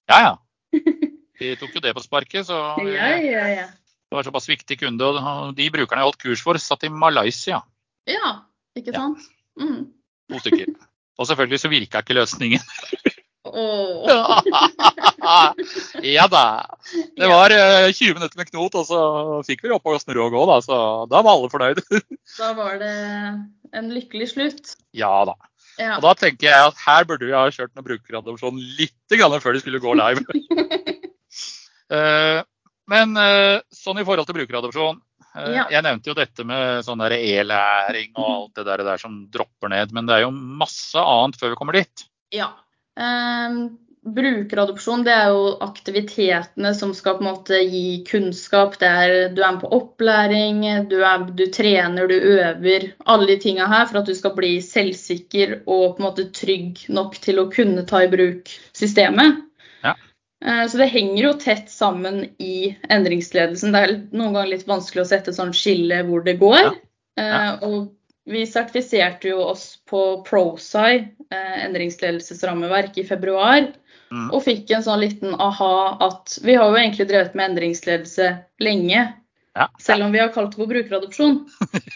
Ja, 0.08 0.18
ja. 0.24 0.30
De 1.38 1.50
tok 1.60 1.74
jo 1.76 1.82
det 1.84 1.92
på 1.92 2.00
sparket, 2.00 2.46
så 2.48 2.56
ja, 2.80 3.08
ja, 3.20 3.42
ja. 3.52 3.66
det 3.68 4.16
var 4.16 4.24
såpass 4.24 4.48
viktig 4.48 4.78
kunde. 4.80 5.04
Og 5.04 5.52
de 5.56 5.66
brukerne 5.74 6.00
jeg 6.00 6.08
holdt 6.08 6.22
kurs 6.22 6.44
for, 6.44 6.56
satt 6.56 6.86
i 6.88 6.88
Malaysia. 6.88 7.60
Ja, 8.08 8.30
ikke 8.78 8.94
sant? 8.96 9.26
Mm. 9.60 9.90
To 10.32 10.40
stykker. 10.40 10.72
Og 11.18 11.28
selvfølgelig 11.28 11.60
så 11.60 11.72
virka 11.72 12.00
ikke 12.00 12.16
løsningen. 12.16 12.64
Oh. 13.44 14.08
ja 16.16 16.24
da. 16.32 16.46
Det 17.18 17.28
var 17.30 17.52
20 17.52 18.10
eh, 18.10 18.16
minutter 18.16 18.40
med 18.40 18.50
knot, 18.50 18.78
og 18.78 18.86
så 18.88 19.00
fikk 19.46 19.64
vi 19.66 19.72
opp 19.74 19.86
og 19.88 20.00
snurre 20.02 20.26
og 20.26 20.34
gå, 20.36 20.42
da. 20.50 20.58
Så 20.64 20.80
da 21.10 21.22
var 21.24 21.34
alle 21.34 21.52
fornøyd. 21.52 21.82
da 22.40 22.50
var 22.58 22.78
det 22.82 22.94
en 23.78 23.90
lykkelig 23.92 24.32
slutt. 24.34 24.76
Ja 24.96 25.12
da. 25.28 25.36
Ja. 25.78 25.96
Og 25.96 26.04
da 26.06 26.14
tenker 26.18 26.48
jeg 26.48 26.70
at 26.72 26.78
her 26.82 27.06
burde 27.06 27.28
vi 27.28 27.34
ha 27.36 27.44
kjørt 27.54 27.74
noen 27.76 27.86
brukeradopsjon 27.86 28.58
litt 28.80 28.94
før 29.08 29.54
de 29.54 29.64
skulle 29.64 29.82
gå 29.82 29.98
live. 29.98 30.24
Eh, 31.88 32.38
men 32.92 33.14
eh, 33.16 33.62
sånn 33.72 33.96
i 33.96 34.02
forhold 34.04 34.28
til 34.28 34.36
brukeradopsjon. 34.36 34.98
Ja. 35.40 35.62
Jeg 35.72 35.80
nevnte 35.86 36.10
jo 36.10 36.16
dette 36.18 36.44
med 36.44 36.82
sånn 36.84 37.00
e-læring 37.00 38.10
og 38.18 38.26
alt 38.28 38.58
det 38.58 38.64
der, 38.66 38.82
der 38.84 39.00
som 39.00 39.14
dropper 39.32 39.72
ned. 39.72 39.94
Men 39.96 40.04
det 40.04 40.18
er 40.18 40.26
jo 40.26 40.34
masse 40.34 41.00
annet 41.00 41.40
før 41.40 41.54
vi 41.54 41.56
kommer 41.56 41.78
dit. 41.78 42.04
Ja. 42.36 42.50
Um, 43.00 43.78
brukeradopsjon 44.06 45.02
det 45.06 45.12
er 45.14 45.32
jo 45.34 45.48
aktivitetene 45.64 46.70
som 46.76 46.92
skal 46.96 47.18
på 47.18 47.24
en 47.24 47.28
måte 47.30 47.58
gi 47.64 48.04
kunnskap. 48.08 48.76
Det 48.80 48.88
er, 48.88 49.14
du 49.34 49.42
er 49.42 49.56
med 49.56 49.62
på 49.64 49.70
opplæring, 49.76 50.62
du, 50.90 50.96
er, 51.02 51.26
du 51.36 51.44
trener, 51.54 52.08
du 52.08 52.14
øver. 52.14 52.88
Alle 53.06 53.28
de 53.30 53.38
tinga 53.42 53.66
her 53.70 53.86
for 53.90 54.00
at 54.00 54.08
du 54.08 54.14
skal 54.16 54.34
bli 54.38 54.56
selvsikker 54.64 55.58
og 55.66 55.96
på 55.96 56.02
en 56.02 56.08
måte 56.08 56.28
trygg 56.36 56.86
nok 56.92 57.18
til 57.24 57.42
å 57.42 57.48
kunne 57.52 57.86
ta 57.88 58.04
i 58.06 58.10
bruk 58.12 58.50
systemet. 58.76 59.42
Ja. 59.84 59.94
Eh, 60.44 60.64
Så 60.70 60.80
det 60.80 60.90
henger 60.94 61.22
jo 61.24 61.36
tett 61.42 61.70
sammen 61.72 62.24
i 62.38 62.74
endringsledelsen. 62.88 63.74
Det 63.74 63.84
er 63.84 63.96
noen 64.12 64.34
ganger 64.34 64.54
litt 64.54 64.68
vanskelig 64.68 65.04
å 65.04 65.12
sette 65.12 65.36
sånn 65.36 65.54
skille 65.56 66.04
hvor 66.08 66.26
det 66.26 66.38
går. 66.42 66.60
Ja. 66.64 66.74
Ja. 67.18 67.28
Eh, 67.28 67.68
Og 67.68 67.94
vi 68.28 68.42
sertifiserte 68.44 69.30
jo 69.30 69.40
oss 69.40 69.78
på 69.88 70.22
ProSci, 70.26 70.98
endringsledelsesrammeverk, 71.36 72.98
i 72.98 73.04
februar. 73.06 73.70
Mm. 74.08 74.30
Og 74.32 74.40
fikk 74.46 74.70
en 74.72 74.84
sånn 74.86 75.02
liten 75.02 75.34
aha 75.36 75.98
at 76.06 76.38
vi 76.44 76.54
har 76.56 76.70
jo 76.70 76.78
egentlig 76.80 77.08
drevet 77.10 77.34
med 77.36 77.50
endringsledelse 77.52 78.30
lenge. 78.64 79.02
Ja. 79.58 79.66
Selv 79.82 80.06
om 80.06 80.14
vi 80.14 80.22
har 80.22 80.32
kalt 80.32 80.54
det 80.54 80.60
for 80.62 80.70
brukeradopsjon. 80.70 81.42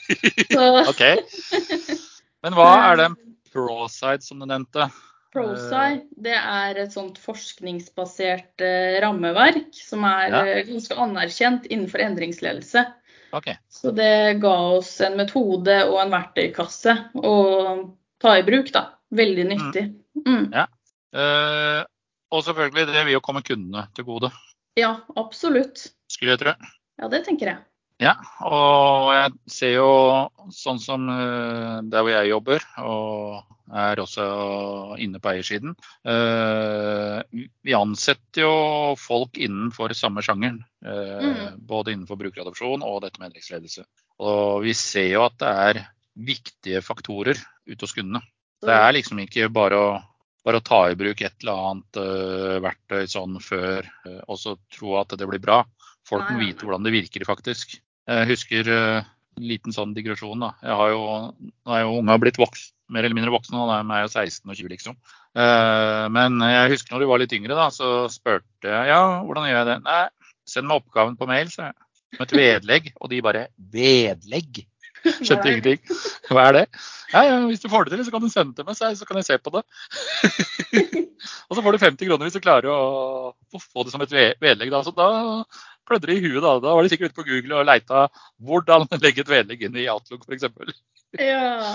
Så 0.52 0.66
OK. 0.90 1.02
Men 2.42 2.58
hva 2.58 2.68
er 2.90 3.00
den 3.04 3.16
ProSide 3.52 4.24
som 4.26 4.42
du 4.42 4.48
nevnte? 4.50 4.90
ProSci 5.32 6.02
det 6.20 6.36
er 6.36 6.76
et 6.82 6.92
sånt 6.92 7.16
forskningsbasert 7.22 8.60
eh, 8.60 8.98
rammeverk 9.00 9.70
som 9.72 10.04
er 10.04 10.26
Ja. 10.28 10.42
eh, 10.44 10.66
ganske 10.68 10.98
anerkjent 11.00 11.70
innenfor 11.70 12.02
endringsledelse. 12.04 12.84
Okay. 13.32 13.56
Så 13.72 13.94
det 13.96 14.40
ga 14.42 14.56
oss 14.76 14.98
en 15.00 15.16
metode 15.16 15.78
og 15.88 15.96
en 16.02 16.12
verktøykasse 16.12 16.96
å 17.16 17.32
ta 18.20 18.34
i 18.36 18.44
bruk. 18.44 18.68
da. 18.74 18.90
Veldig 19.12 19.44
nyttig. 19.50 19.84
Mm. 20.26 20.46
Eh, 20.56 21.82
og 22.32 22.44
selvfølgelig, 22.46 22.86
det 22.88 23.04
vil 23.04 23.12
jo 23.18 23.24
komme 23.24 23.42
kundene 23.44 23.86
til 23.96 24.04
gode, 24.08 24.30
Ja, 24.80 24.94
absolutt. 25.20 25.90
skulle 26.08 26.32
jeg 26.32 26.40
tro. 26.40 26.54
Ja, 27.02 27.08
det 27.12 27.24
tenker 27.26 27.46
jeg. 27.52 27.58
Ja, 28.02 28.14
og 28.48 29.12
jeg 29.14 29.32
ser 29.52 29.74
jo 29.76 29.90
sånn 30.50 30.80
som 30.82 31.04
eh, 31.12 31.82
der 31.92 32.02
hvor 32.02 32.10
jeg 32.10 32.30
jobber, 32.32 32.64
og 32.82 33.44
er 33.72 34.00
også 34.02 34.24
inne 34.98 35.20
på 35.22 35.30
eiersiden. 35.30 35.76
eh, 36.04 37.22
Vi 37.62 37.76
ansetter 37.76 38.42
jo 38.42 38.96
folk 38.98 39.38
innenfor 39.38 39.94
samme 39.94 40.24
sjangeren. 40.24 40.64
eh, 40.84 41.20
Mm. 41.22 41.60
Både 41.68 41.92
innenfor 41.92 42.16
brukeradopsjon 42.18 42.82
og 42.82 43.02
dette 43.02 43.20
med 43.20 43.30
endringsledelse. 43.30 43.84
Og 44.20 44.62
vi 44.64 44.72
ser 44.74 45.08
jo 45.12 45.22
at 45.24 45.38
det 45.38 45.48
er 45.48 45.86
viktige 46.16 46.82
faktorer 46.82 47.36
ute 47.68 47.80
hos 47.84 47.92
kundene. 47.92 48.20
Det 48.62 48.78
er 48.78 48.96
liksom 48.96 49.20
ikke 49.24 49.48
bare 49.52 49.78
å, 49.78 49.88
bare 50.46 50.60
å 50.60 50.66
ta 50.66 50.84
i 50.90 50.98
bruk 50.98 51.22
et 51.22 51.34
eller 51.42 51.64
annet 51.70 51.98
uh, 52.02 52.58
verktøy 52.62 53.06
sånn 53.10 53.40
før, 53.42 53.88
uh, 54.06 54.20
og 54.28 54.38
så 54.40 54.56
tro 54.74 54.98
at 55.00 55.16
det 55.18 55.28
blir 55.28 55.42
bra. 55.42 55.62
Folk 56.08 56.30
må 56.30 56.42
vite 56.42 56.66
hvordan 56.66 56.86
det 56.86 56.94
virker 56.94 57.26
faktisk. 57.26 57.76
Jeg 58.10 58.30
husker 58.32 58.70
en 58.70 59.10
en 59.38 59.48
liten 59.48 59.74
sånn 59.74 59.94
digresjon. 59.96 60.40
da. 60.42 60.52
Jeg 60.62 60.78
har 60.78 60.92
jo, 60.92 61.02
nå 61.40 61.74
er 61.74 61.84
jo 61.84 61.98
unga 62.00 62.16
blitt 62.20 62.40
voksen, 62.40 62.74
mer 62.92 63.06
eller 63.06 63.16
mindre 63.16 63.32
voksne, 63.34 63.62
de 63.70 63.96
er 63.96 64.04
jo 64.04 64.10
16 64.10 64.50
og 64.50 64.58
20 64.58 64.72
liksom. 64.74 64.98
Eh, 65.32 66.06
men 66.12 66.42
jeg 66.44 66.74
husker 66.74 66.94
når 66.94 67.04
de 67.04 67.12
var 67.12 67.22
litt 67.22 67.36
yngre, 67.36 67.56
da, 67.56 67.70
så 67.72 67.92
spurte 68.12 68.68
jeg 68.68 68.90
ja, 68.92 69.00
hvordan 69.24 69.48
gjør 69.48 69.58
jeg 69.60 69.70
det. 69.70 69.78
Nei, 69.86 70.34
send 70.48 70.68
meg 70.68 70.82
oppgaven 70.82 71.16
på 71.20 71.30
mail, 71.30 71.52
sa 71.52 71.70
jeg. 71.70 71.78
Med 72.18 72.26
et 72.26 72.36
vedlegg. 72.36 72.92
Og 73.00 73.08
de 73.08 73.22
bare 73.24 73.46
vedlegg? 73.72 74.64
Skjønte 75.26 75.50
ingenting. 75.50 75.80
Hva 76.30 76.46
er 76.48 76.56
det? 76.56 76.64
Ja, 77.12 77.22
ja, 77.26 77.38
hvis 77.48 77.60
du 77.62 77.68
får 77.72 77.86
det 77.88 77.96
til, 77.96 78.04
så 78.06 78.14
kan 78.14 78.22
du 78.24 78.30
sende 78.32 78.54
det 78.54 78.62
til 78.62 78.68
meg, 78.68 78.98
så 78.98 79.08
kan 79.08 79.18
jeg 79.20 79.28
se 79.28 79.38
på 79.42 79.52
det. 79.56 79.62
og 81.48 81.58
så 81.58 81.64
får 81.64 81.76
du 81.76 81.84
50 81.84 82.08
kroner 82.08 82.28
hvis 82.28 82.38
du 82.38 82.44
klarer 82.44 82.70
å 82.72 82.78
få- 83.52 83.84
det 83.84 83.92
som 83.94 84.04
et 84.04 84.14
vedlegg. 84.40 84.72
Da. 84.72 84.82
Så 84.86 84.94
da 84.96 85.08
klødde 85.88 86.08
det 86.08 86.18
i 86.18 86.24
huet. 86.24 86.40
Da. 86.44 86.56
da 86.62 86.76
var 86.76 86.86
de 86.86 86.92
sikkert 86.92 87.12
ute 87.12 87.20
på 87.20 87.26
Google 87.28 87.60
og 87.60 87.68
leita 87.68 88.06
hvordan 88.40 88.88
legge 89.02 89.24
et 89.24 89.32
vedlegg 89.34 89.66
inn 89.66 89.78
i 89.82 89.88
Outlook 89.92 90.24
f.eks. 90.28 90.48
Ja. 91.20 91.74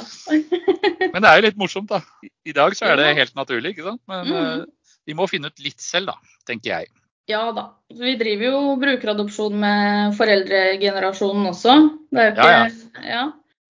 Men 1.13 1.21
det 1.21 1.29
er 1.29 1.37
jo 1.37 1.45
litt 1.45 1.59
morsomt, 1.59 1.91
da. 1.91 2.01
I- 2.25 2.33
I 2.49 2.55
dag 2.57 2.77
så 2.77 2.89
er 2.89 2.99
det 2.99 3.13
helt 3.19 3.35
naturlig, 3.37 3.75
ikke 3.75 3.89
sant. 3.91 4.01
Men 4.09 4.31
mm. 4.31 4.37
eh, 4.39 4.95
vi 5.07 5.15
må 5.17 5.27
finne 5.29 5.51
ut 5.51 5.63
litt 5.63 5.83
selv, 5.83 6.13
da, 6.15 6.39
tenker 6.47 6.73
jeg. 6.79 6.93
Ja 7.27 7.41
da. 7.55 7.65
Vi 7.97 8.15
driver 8.19 8.45
jo 8.51 8.61
brukeradopsjon 8.81 9.59
med 9.59 10.15
foreldregenerasjonen 10.19 11.51
også. 11.53 11.75
Ikke 12.13 12.47
Ja, 12.53 12.63
ja. 13.03 13.25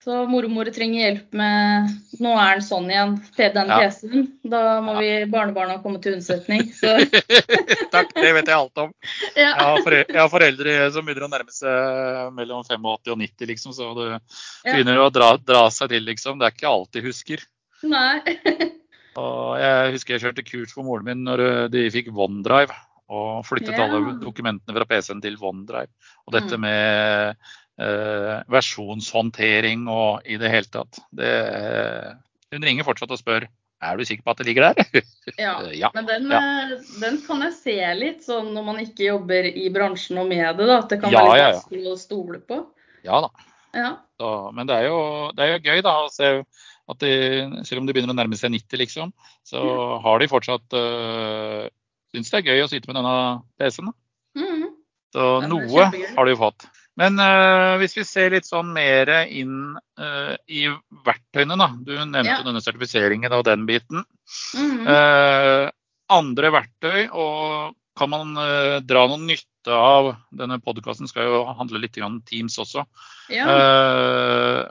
Så 0.08 0.22
mormor 0.32 0.70
trenger 0.72 1.02
hjelp 1.02 1.34
med 1.36 1.90
Nå 2.24 2.32
er 2.40 2.54
den 2.56 2.64
sånn 2.64 2.86
igjen, 2.88 3.18
til 3.36 3.50
den 3.52 3.68
Ja. 3.68 3.80
PC-en. 3.90 4.28
Da 4.48 4.62
må 4.82 4.94
vi 5.02 5.10
barnebarna 5.28 5.82
komme 5.84 6.00
til 6.02 6.16
unnsetning. 6.16 6.64
Så 6.72 6.94
Takk, 7.94 8.14
det 8.16 8.32
vet 8.38 8.48
jeg 8.48 8.56
alt 8.56 8.78
om. 8.86 8.94
ja. 9.36 9.50
Jeg 9.52 9.66
har, 9.68 9.82
foreldre, 9.84 10.14
jeg 10.14 10.22
har 10.22 10.32
foreldre 10.32 10.78
som 10.96 11.06
begynner 11.06 11.28
å 11.28 11.32
nærme 11.34 11.52
seg 11.52 12.32
mellom 12.40 12.64
85 12.64 13.12
og 13.12 13.20
90, 13.20 13.52
liksom, 13.52 13.76
så 13.76 13.92
det 14.00 14.08
Ja. 14.14 14.22
begynner 14.72 15.04
å 15.04 15.12
dra, 15.12 15.34
dra 15.38 15.66
seg 15.76 15.92
til, 15.92 16.08
liksom. 16.08 16.40
Det 16.40 16.48
er 16.48 16.56
ikke 16.56 16.72
alt 16.72 16.92
de 16.96 17.04
husker. 17.10 17.44
Nei. 17.84 18.22
Og 19.18 19.58
jeg 19.60 19.92
husker 19.98 20.14
jeg 20.16 20.22
kjørte 20.24 20.44
kurs 20.46 20.72
for 20.78 20.86
moren 20.86 21.04
min 21.10 21.24
når 21.26 21.42
eh, 21.44 21.68
de 21.74 21.88
fikk 21.92 22.14
OneDrive. 22.14 22.72
Og 23.10 23.46
flyttet 23.48 23.78
Ja. 23.78 23.86
alle 23.86 24.18
dokumentene 24.20 24.76
fra 24.76 24.86
PC-en 24.86 25.22
til 25.24 25.38
OneDrive. 25.40 25.88
Og 26.28 26.34
dette 26.34 26.58
Mm. 26.58 26.62
med 26.62 27.36
eh, 27.80 28.44
versjonshåndtering 28.50 29.88
og 29.88 30.26
i 30.26 30.36
det 30.42 30.50
hele 30.50 30.66
tatt. 30.66 30.98
Det, 31.14 31.30
hun 32.52 32.64
ringer 32.66 32.84
fortsatt 32.88 33.12
og 33.14 33.20
spør 33.22 33.46
er 33.80 33.98
du 34.00 34.02
sikker 34.10 34.24
på 34.26 34.32
at 34.34 34.38
det 34.42 34.48
ligger 34.48 34.74
der. 34.74 35.04
Ja. 35.38 35.62
ja. 35.70 35.92
Men 35.94 36.08
den, 36.08 36.32
Ja. 36.32 36.40
eh, 36.40 36.80
den 37.00 37.20
kan 37.22 37.42
jeg 37.46 37.54
se 37.54 37.76
litt 37.96 38.24
sånn 38.26 38.50
når 38.56 38.66
man 38.66 38.80
ikke 38.82 39.06
jobber 39.12 39.46
i 39.46 39.70
bransjen 39.70 40.18
og 40.18 40.28
med 40.32 40.58
det, 40.58 40.66
da. 40.66 40.80
At 40.80 40.90
det 40.90 41.02
kan 41.04 41.12
Ja, 41.14 41.22
være 41.22 41.36
litt 41.38 41.60
vanskelig 41.62 41.86
å 41.94 41.98
stole 42.02 42.40
på. 42.42 42.66
ja 43.06 43.22
da. 43.22 43.30
Ja. 43.78 43.92
Så, 44.20 44.52
men 44.56 44.66
det 44.66 44.74
er, 44.80 44.88
jo, 44.90 45.32
det 45.38 45.44
er 45.46 45.52
jo 45.60 45.66
gøy 45.70 45.82
da, 45.86 45.94
å 46.08 46.10
se 46.10 46.44
at 46.90 46.98
de, 47.04 47.64
selv 47.68 47.82
om 47.84 47.86
de 47.86 47.94
begynner 47.94 48.16
å 48.16 48.18
nærme 48.18 48.34
seg 48.40 48.50
90, 48.50 48.78
liksom, 48.80 49.12
så 49.46 49.62
har 50.02 50.18
de 50.24 50.28
fortsatt 50.32 50.74
øh, 50.74 51.68
Syns 52.18 52.34
det 52.34 52.40
er 52.42 52.50
gøy 52.50 52.64
å 52.66 52.70
sitte 52.72 52.90
med 52.90 52.98
denne 52.98 53.16
PC-en. 53.62 53.94
Mhm. 54.38 54.68
Så 55.14 55.26
noe 55.48 55.86
har 55.88 56.26
de 56.28 56.34
jo 56.34 56.40
fått. 56.42 56.66
Men 56.98 57.14
uh, 57.22 57.78
hvis 57.78 57.94
vi 57.94 58.04
ser 58.10 58.34
litt 58.34 58.48
sånn 58.50 58.72
mer 58.74 59.10
inn 59.30 59.76
uh, 60.02 60.34
i 60.50 60.64
verktøyene, 61.06 61.54
da. 61.62 61.68
Du 61.78 61.94
nevnte 61.94 62.26
Ja. 62.26 62.40
denne 62.46 62.62
sertifiseringen 62.66 63.36
og 63.38 63.46
den 63.46 63.68
biten. 63.70 64.02
Mhm. 64.58 64.88
Uh, 64.90 65.70
andre 66.10 66.52
verktøy, 66.58 67.06
og 67.14 67.76
kan 67.98 68.10
man 68.10 68.34
dra 68.86 69.08
noe 69.10 69.18
nytte 69.20 69.74
av 69.74 70.12
Denne 70.32 70.60
podkasten 70.64 71.10
skal 71.10 71.26
jo 71.28 71.40
handle 71.58 71.82
litt 71.82 71.98
om 72.06 72.20
Teams 72.24 72.56
også. 72.62 72.86
ja. 73.34 73.46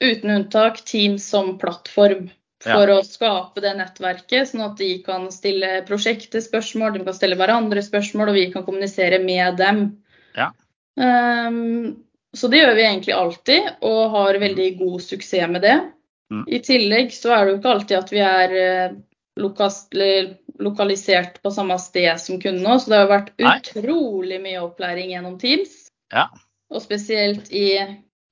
uten 0.00 0.30
unntak 0.38 0.80
Teams 0.88 1.28
som 1.28 1.58
plattform 1.60 2.30
for 2.64 2.92
å 2.92 3.00
skape 3.06 3.62
det 3.64 3.72
nettverket, 3.78 4.50
sånn 4.50 4.66
at 4.66 4.80
de 4.80 4.90
kan 5.04 5.28
stille 5.32 5.80
prosjektet 5.88 6.44
spørsmål, 6.44 6.92
de 6.98 7.04
kan 7.06 7.16
stille 7.16 7.38
hverandre 7.40 7.82
spørsmål, 7.84 8.32
og 8.32 8.36
vi 8.36 8.48
kan 8.52 8.66
kommunisere 8.66 9.20
med 9.24 9.56
dem. 9.60 9.84
Ja. 10.36 10.50
Um, 11.00 12.02
så 12.36 12.50
det 12.52 12.60
gjør 12.60 12.74
vi 12.76 12.84
egentlig 12.84 13.16
alltid, 13.16 13.70
og 13.80 14.12
har 14.14 14.42
veldig 14.42 14.68
god 14.78 15.06
suksess 15.06 15.48
med 15.50 15.64
det. 15.64 15.78
Mm. 16.30 16.44
I 16.46 16.60
tillegg 16.62 17.14
så 17.14 17.32
er 17.34 17.46
det 17.46 17.54
jo 17.54 17.60
ikke 17.60 17.72
alltid 17.72 17.96
at 17.98 18.12
vi 18.12 18.20
er 18.22 18.52
eh, 18.60 18.92
lokalisert 20.60 21.40
på 21.42 21.50
samme 21.54 21.78
sted 21.82 22.12
som 22.22 22.38
kundene, 22.42 22.76
så 22.78 22.92
det 22.92 23.00
har 23.00 23.10
vært 23.10 23.32
utrolig 23.40 24.38
mye 24.44 24.60
opplæring 24.62 25.10
gjennom 25.14 25.40
Teams. 25.40 25.88
Ja. 26.14 26.28
Og 26.70 26.84
spesielt 26.84 27.50
i 27.50 27.80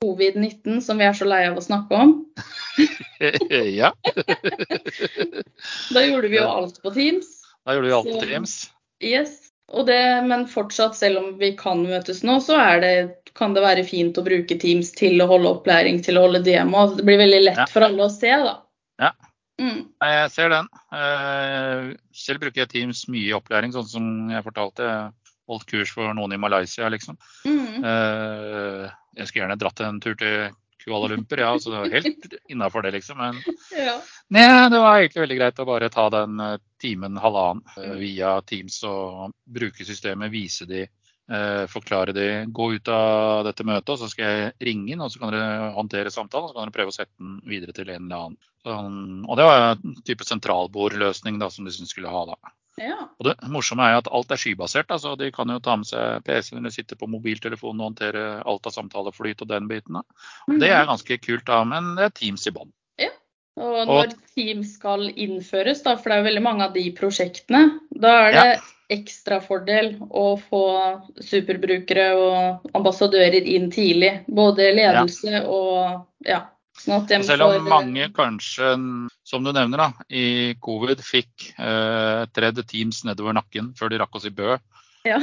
covid-19, 0.04 0.80
som 0.84 0.98
vi 1.00 1.04
er 1.08 1.16
så 1.16 1.26
lei 1.28 1.42
av 1.48 1.58
å 1.58 1.64
snakke 1.64 1.98
om. 1.98 2.12
ja, 3.80 3.92
Da 5.94 6.04
gjorde 6.06 6.30
vi 6.30 6.38
jo 6.38 6.46
alt 6.48 6.80
på 6.84 6.92
Teams. 6.94 7.26
da 7.66 7.74
gjorde 7.76 7.88
vi 7.90 7.94
alt 7.98 8.10
på 8.12 8.20
Teams. 8.24 8.56
Yes. 9.04 9.36
Og 9.68 9.84
det, 9.86 9.98
men 10.24 10.46
fortsatt, 10.48 10.94
selv 10.96 11.18
om 11.20 11.32
vi 11.40 11.50
kan 11.58 11.82
møtes 11.84 12.22
nå, 12.24 12.38
så 12.40 12.56
er 12.56 12.78
det, 12.80 12.92
kan 13.36 13.52
det 13.54 13.60
være 13.66 13.84
fint 13.84 14.16
å 14.16 14.24
bruke 14.24 14.56
Teams 14.58 14.94
til 14.96 15.20
å 15.20 15.26
holde 15.28 15.50
opplæring, 15.58 15.98
til 16.06 16.16
å 16.16 16.22
holde 16.24 16.40
demo. 16.46 16.86
Det 16.96 17.04
blir 17.04 17.20
veldig 17.20 17.42
lett 17.50 17.60
Ja. 17.60 17.66
for 17.68 17.84
alle 17.84 18.06
å 18.06 18.12
se, 18.14 18.30
da. 18.32 18.54
Ja. 19.02 19.10
Mm. 19.60 19.82
Jeg 20.00 20.30
ser 20.32 20.48
den. 20.54 20.68
Eh, 20.94 21.90
Selv 22.14 22.40
bruker 22.40 22.62
jeg 22.62 22.70
Teams 22.72 23.04
mye 23.12 23.26
i 23.28 23.34
opplæring, 23.36 23.74
sånn 23.74 23.88
som 23.90 24.30
jeg 24.32 24.46
fortalte. 24.46 24.88
Holdt 25.48 25.66
kurs 25.70 25.92
for 25.94 26.12
noen 26.16 26.34
i 26.36 26.40
Malaysia, 26.40 26.88
liksom. 26.92 27.16
Mm. 27.48 27.84
Uh, 27.84 28.88
Jeg 29.18 29.28
skulle 29.28 29.44
gjerne 29.46 29.58
dratt 29.60 29.80
en 29.86 30.00
tur 30.04 30.14
til 30.20 30.50
Kuala 30.84 31.08
Lumpur, 31.10 31.40
ja, 31.42 31.50
så 31.58 31.72
det 31.72 31.80
var 31.80 31.94
helt 31.96 32.36
innafor 32.52 32.84
det, 32.86 32.92
liksom. 32.98 33.18
Men 33.18 33.40
Ja. 33.74 33.96
nei, 34.30 34.44
det 34.70 34.78
var 34.78 35.00
egentlig 35.00 35.24
veldig 35.24 35.38
greit 35.40 35.58
å 35.58 35.66
bare 35.68 35.88
ta 35.92 36.06
den 36.14 36.38
eh, 36.40 36.58
timen, 36.80 37.18
halvannen 37.20 37.64
uh, 37.76 37.96
via 37.98 38.36
Teams 38.46 38.78
og 38.86 39.34
bruke 39.44 39.84
systemet, 39.88 40.32
vise 40.32 40.68
de, 40.68 40.86
forklare 41.68 42.14
de. 42.16 42.28
Gå 42.56 42.70
ut 42.78 42.88
av 42.88 43.42
dette 43.44 43.64
møtet, 43.68 43.90
og 43.92 43.98
så 44.00 44.06
skal 44.08 44.24
jeg 44.30 44.52
ringe 44.64 44.94
inn, 44.94 45.02
og 45.04 45.10
så 45.12 45.20
kan 45.20 45.34
dere 45.34 45.66
håndtere 45.76 46.12
samtalen. 46.14 46.46
Og 46.46 46.54
så 46.54 46.56
kan 46.56 46.64
dere 46.70 46.76
prøve 46.78 46.94
å 46.94 46.96
sette 46.96 47.12
den 47.20 47.34
videre 47.44 47.74
til 47.76 47.90
en 47.92 48.06
eller 48.06 48.22
annen. 48.22 48.38
Sånn, 48.64 48.96
og 49.28 49.36
det 49.36 49.44
var 49.44 49.66
en 49.74 49.98
type 50.08 50.24
sentralbordløsning 50.24 51.36
da, 51.42 51.50
som 51.52 51.68
de 51.68 51.74
syntes 51.74 51.92
skulle 51.92 52.08
ha 52.08 52.22
da. 52.30 52.38
Ja. 52.78 53.08
Og 53.18 53.28
det 53.28 53.36
morsomme 53.50 53.86
er 53.86 53.96
jo 53.96 54.02
at 54.04 54.10
alt 54.20 54.32
er 54.34 54.40
skybasert. 54.40 54.90
altså 54.94 55.14
De 55.18 55.30
kan 55.34 55.50
jo 55.50 55.58
ta 55.62 55.76
med 55.76 55.90
seg 55.90 56.24
PC-en 56.26 56.62
eller 56.62 56.74
sitte 56.74 56.98
på 56.98 57.10
mobiltelefonen 57.10 57.82
og 57.82 57.92
håndtere 57.92 58.26
alt 58.46 58.68
av 58.70 58.76
samtaleflyt 58.76 59.44
og 59.44 59.52
den 59.52 59.68
biten. 59.70 60.00
Og 60.00 60.58
Det 60.60 60.70
er 60.72 60.88
ganske 60.88 61.20
kult, 61.22 61.46
da, 61.46 61.62
men 61.66 61.94
det 61.98 62.08
er 62.08 62.18
Teams 62.22 62.46
i 62.46 62.54
bånn. 62.54 62.72
Og 63.58 63.88
når 63.88 64.12
Teams 64.34 64.74
skal 64.78 65.08
innføres, 65.10 65.82
da, 65.82 65.96
for 65.98 66.12
det 66.12 66.18
er 66.18 66.26
veldig 66.28 66.42
mange 66.44 66.66
av 66.68 66.74
de 66.76 66.84
prosjektene, 66.94 67.62
da 67.90 68.12
er 68.28 68.36
det 68.36 68.98
ekstra 68.98 69.40
fordel 69.44 69.96
å 70.08 70.38
få 70.40 70.62
superbrukere 71.20 72.06
og 72.16 72.70
ambassadører 72.78 73.44
inn 73.56 73.68
tidlig. 73.74 74.12
Både 74.28 74.70
ledelse 74.76 75.42
og 75.44 76.28
ja. 76.28 76.44
Sånn 76.78 77.24
selv 77.26 77.48
om 77.48 77.68
mange 77.68 78.08
kanskje, 78.14 78.72
som 79.26 79.44
du 79.44 79.50
nevner, 79.52 79.80
da, 79.80 80.06
i 80.08 80.54
covid 80.62 81.02
fikk 81.04 81.50
eh, 81.58 82.22
tredd 82.34 82.60
Teams 82.70 83.02
nedover 83.08 83.36
nakken 83.36 83.72
før 83.78 83.92
de 83.92 83.98
rakk 84.02 84.18
å 84.18 84.22
si 84.22 84.30
bø. 84.34 84.56
Ja. 85.08 85.18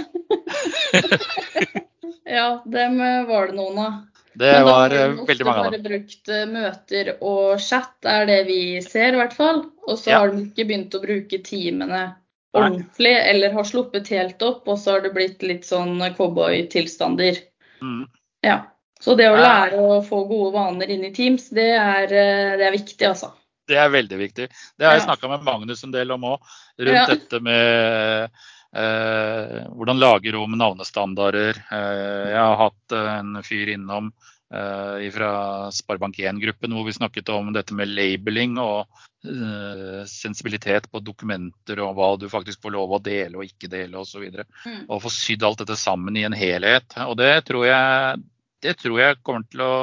ja, 2.37 2.49
dem 2.65 2.99
eh, 3.01 3.23
var 3.29 3.49
det 3.51 3.57
noen 3.59 3.81
av. 3.85 4.03
Det 4.35 4.51
Men 4.51 4.65
da 4.65 4.67
var 4.67 4.81
har 4.81 4.89
de 4.89 4.99
eh, 4.99 5.13
ofte 5.13 5.31
veldig 5.31 5.45
mange 5.47 5.59
av 5.59 5.65
bare 5.65 5.77
har 5.77 5.87
brukt 5.87 6.29
eh, 6.35 6.45
møter 6.51 7.11
og 7.23 7.63
chat, 7.63 7.95
er 8.03 8.27
det 8.27 8.39
vi 8.49 8.59
ser 8.83 9.15
i 9.15 9.19
hvert 9.21 9.35
fall. 9.37 9.63
Og 9.87 9.97
så 10.01 10.11
Ja. 10.11 10.19
har 10.19 10.33
de 10.33 10.43
ikke 10.43 10.67
begynt 10.67 10.95
å 10.97 11.03
bruke 11.03 11.39
timene 11.45 12.01
Nei. 12.03 12.11
ordentlig, 12.51 13.15
eller 13.31 13.55
har 13.55 13.63
sluppet 13.63 14.11
helt 14.11 14.43
opp, 14.43 14.67
og 14.67 14.79
så 14.79 14.97
har 14.97 15.05
det 15.05 15.13
blitt 15.15 15.43
litt 15.43 15.63
sånn 15.67 15.99
cowboytilstander. 16.17 17.39
Mm. 17.81 18.07
Ja. 18.43 18.57
Så 19.05 19.13
det 19.19 19.27
å 19.29 19.37
lære 19.37 19.77
å 19.77 19.99
få 20.05 20.23
gode 20.25 20.53
vaner 20.55 20.89
inn 20.95 21.03
i 21.05 21.13
Teams, 21.13 21.51
det 21.53 21.69
er, 21.77 22.09
eh, 22.09 22.55
det 22.57 22.65
er 22.65 22.73
viktig, 22.73 23.05
altså. 23.05 23.35
Det 23.69 23.77
er 23.77 23.89
veldig 23.93 24.17
viktig. 24.17 24.49
Det 24.77 24.85
har 24.85 24.97
jeg 24.97 25.05
Ja. 25.05 25.07
snakka 25.13 25.29
med 25.29 25.45
Magnus 25.45 25.83
en 25.83 25.91
del 25.93 26.11
om 26.11 26.21
òg, 26.21 26.39
rundt 26.79 26.93
Ja. 26.93 27.05
dette 27.05 27.39
med 27.41 28.29
eh, 28.75 29.67
hvordan 29.71 29.99
lage 30.01 30.33
om 30.35 30.51
navnestandarder. 30.57 31.55
Eh, 31.71 32.29
jeg 32.33 32.37
har 32.37 32.57
hatt 32.57 32.91
en 32.91 33.41
fyr 33.43 33.69
innom 33.73 34.11
eh, 34.51 35.09
fra 35.11 35.69
Sparebank1-gruppen 35.71 36.73
hvor 36.73 36.85
vi 36.85 36.91
snakket 36.93 37.29
om 37.29 37.53
dette 37.53 37.73
med 37.73 37.87
labeling 37.87 38.57
og 38.59 38.85
eh, 39.25 40.03
sensibilitet 40.05 40.89
på 40.91 40.99
dokumenter 41.01 41.79
og 41.79 41.95
hva 41.95 42.19
du 42.19 42.27
faktisk 42.29 42.61
får 42.61 42.75
lov 42.75 42.91
å 42.97 43.01
dele 43.01 43.37
og 43.37 43.45
ikke 43.47 43.69
dele 43.71 43.97
osv. 43.97 44.27
Mm. 44.65 44.85
Og 44.89 45.01
få 45.01 45.09
sydd 45.13 45.43
alt 45.43 45.63
dette 45.63 45.77
sammen 45.79 46.17
i 46.17 46.25
en 46.27 46.35
helhet. 46.35 46.97
Og 47.07 47.15
det 47.17 47.45
tror 47.45 47.65
jeg, 47.69 48.23
det 48.65 48.75
tror 48.81 48.99
jeg 49.01 49.21
kommer 49.25 49.45
til 49.51 49.61
å 49.63 49.75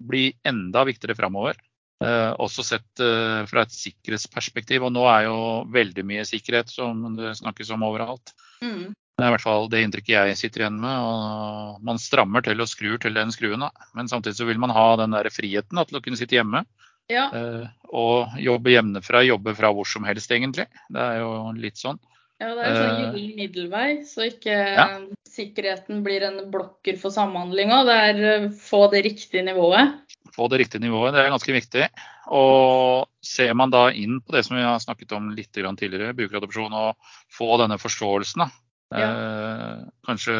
bli 0.00 0.30
enda 0.48 0.84
viktigere 0.88 1.16
framover. 1.18 1.60
Eh, 2.04 2.32
også 2.42 2.64
sett 2.66 3.00
eh, 3.00 3.44
fra 3.48 3.62
et 3.64 3.72
sikkerhetsperspektiv. 3.74 4.84
Og 4.86 4.92
nå 4.94 5.04
er 5.08 5.28
jo 5.28 5.36
veldig 5.72 6.04
mye 6.08 6.26
sikkerhet 6.28 6.72
som 6.72 7.04
det 7.18 7.36
snakkes 7.40 7.70
om 7.76 7.84
overalt. 7.86 8.34
Mm. 8.64 8.92
Det 9.14 9.22
er 9.22 9.30
i 9.30 9.34
hvert 9.36 9.44
fall 9.44 9.68
det 9.70 9.84
inntrykket 9.84 10.14
jeg 10.32 10.38
sitter 10.40 10.64
igjen 10.64 10.80
med. 10.82 10.96
og 11.06 11.84
Man 11.86 12.00
strammer 12.02 12.42
til 12.44 12.60
og 12.64 12.70
skrur 12.70 12.98
til 13.02 13.14
den 13.14 13.30
skruen. 13.34 13.62
Da. 13.62 13.70
Men 13.94 14.10
samtidig 14.10 14.40
så 14.40 14.48
vil 14.48 14.58
man 14.62 14.74
ha 14.74 14.88
den 15.00 15.14
der 15.14 15.30
friheten 15.32 15.78
da, 15.78 15.86
til 15.86 16.00
å 16.00 16.02
kunne 16.04 16.18
sitte 16.20 16.36
hjemme 16.40 16.64
Ja. 17.12 17.28
eh, 17.30 17.68
og 17.94 18.34
jobbe 18.42 18.74
hjemmefra. 18.74 19.22
Jobbe 19.28 19.54
fra 19.54 19.70
hvor 19.70 19.86
som 19.86 20.08
helst, 20.08 20.32
egentlig. 20.34 20.66
Det 20.90 21.00
er 21.04 21.22
jo 21.22 21.30
litt 21.60 21.78
sånn. 21.78 22.00
Ja, 22.40 22.48
det 22.54 22.64
er 22.64 22.70
en 22.70 22.76
sånn 22.76 22.94
Eh, 22.94 23.12
gyllen 23.14 23.36
middelvei, 23.38 23.88
så 24.06 24.26
ikke 24.30 24.56
Ja. 24.74 25.00
sikkerheten 25.28 26.02
blir 26.04 26.22
en 26.22 26.50
blokker 26.50 26.98
for 26.98 27.10
samhandlinga. 27.10 27.84
Det 27.84 27.98
er 28.08 28.24
eh, 28.44 28.48
få 28.50 28.90
det 28.90 29.04
riktige 29.04 29.44
nivået. 29.44 30.00
få 30.34 30.48
det 30.50 30.58
riktige 30.58 30.80
nivået. 30.82 31.12
Det 31.14 31.20
er 31.20 31.30
ganske 31.30 31.52
viktig. 31.54 31.88
Og 32.26 33.06
ser 33.22 33.54
man 33.54 33.70
da 33.70 33.90
inn 33.90 34.20
på 34.20 34.32
det 34.32 34.44
som 34.44 34.56
vi 34.56 34.62
har 34.64 34.78
snakket 34.82 35.12
om 35.12 35.30
litt 35.30 35.52
tidligere, 35.52 36.14
brukeradopsjon, 36.16 36.72
og 36.72 36.96
få 37.30 37.56
denne 37.60 37.78
forståelsen, 37.78 38.42
da. 38.42 38.50
Eh, 38.94 39.84
kanskje 40.06 40.34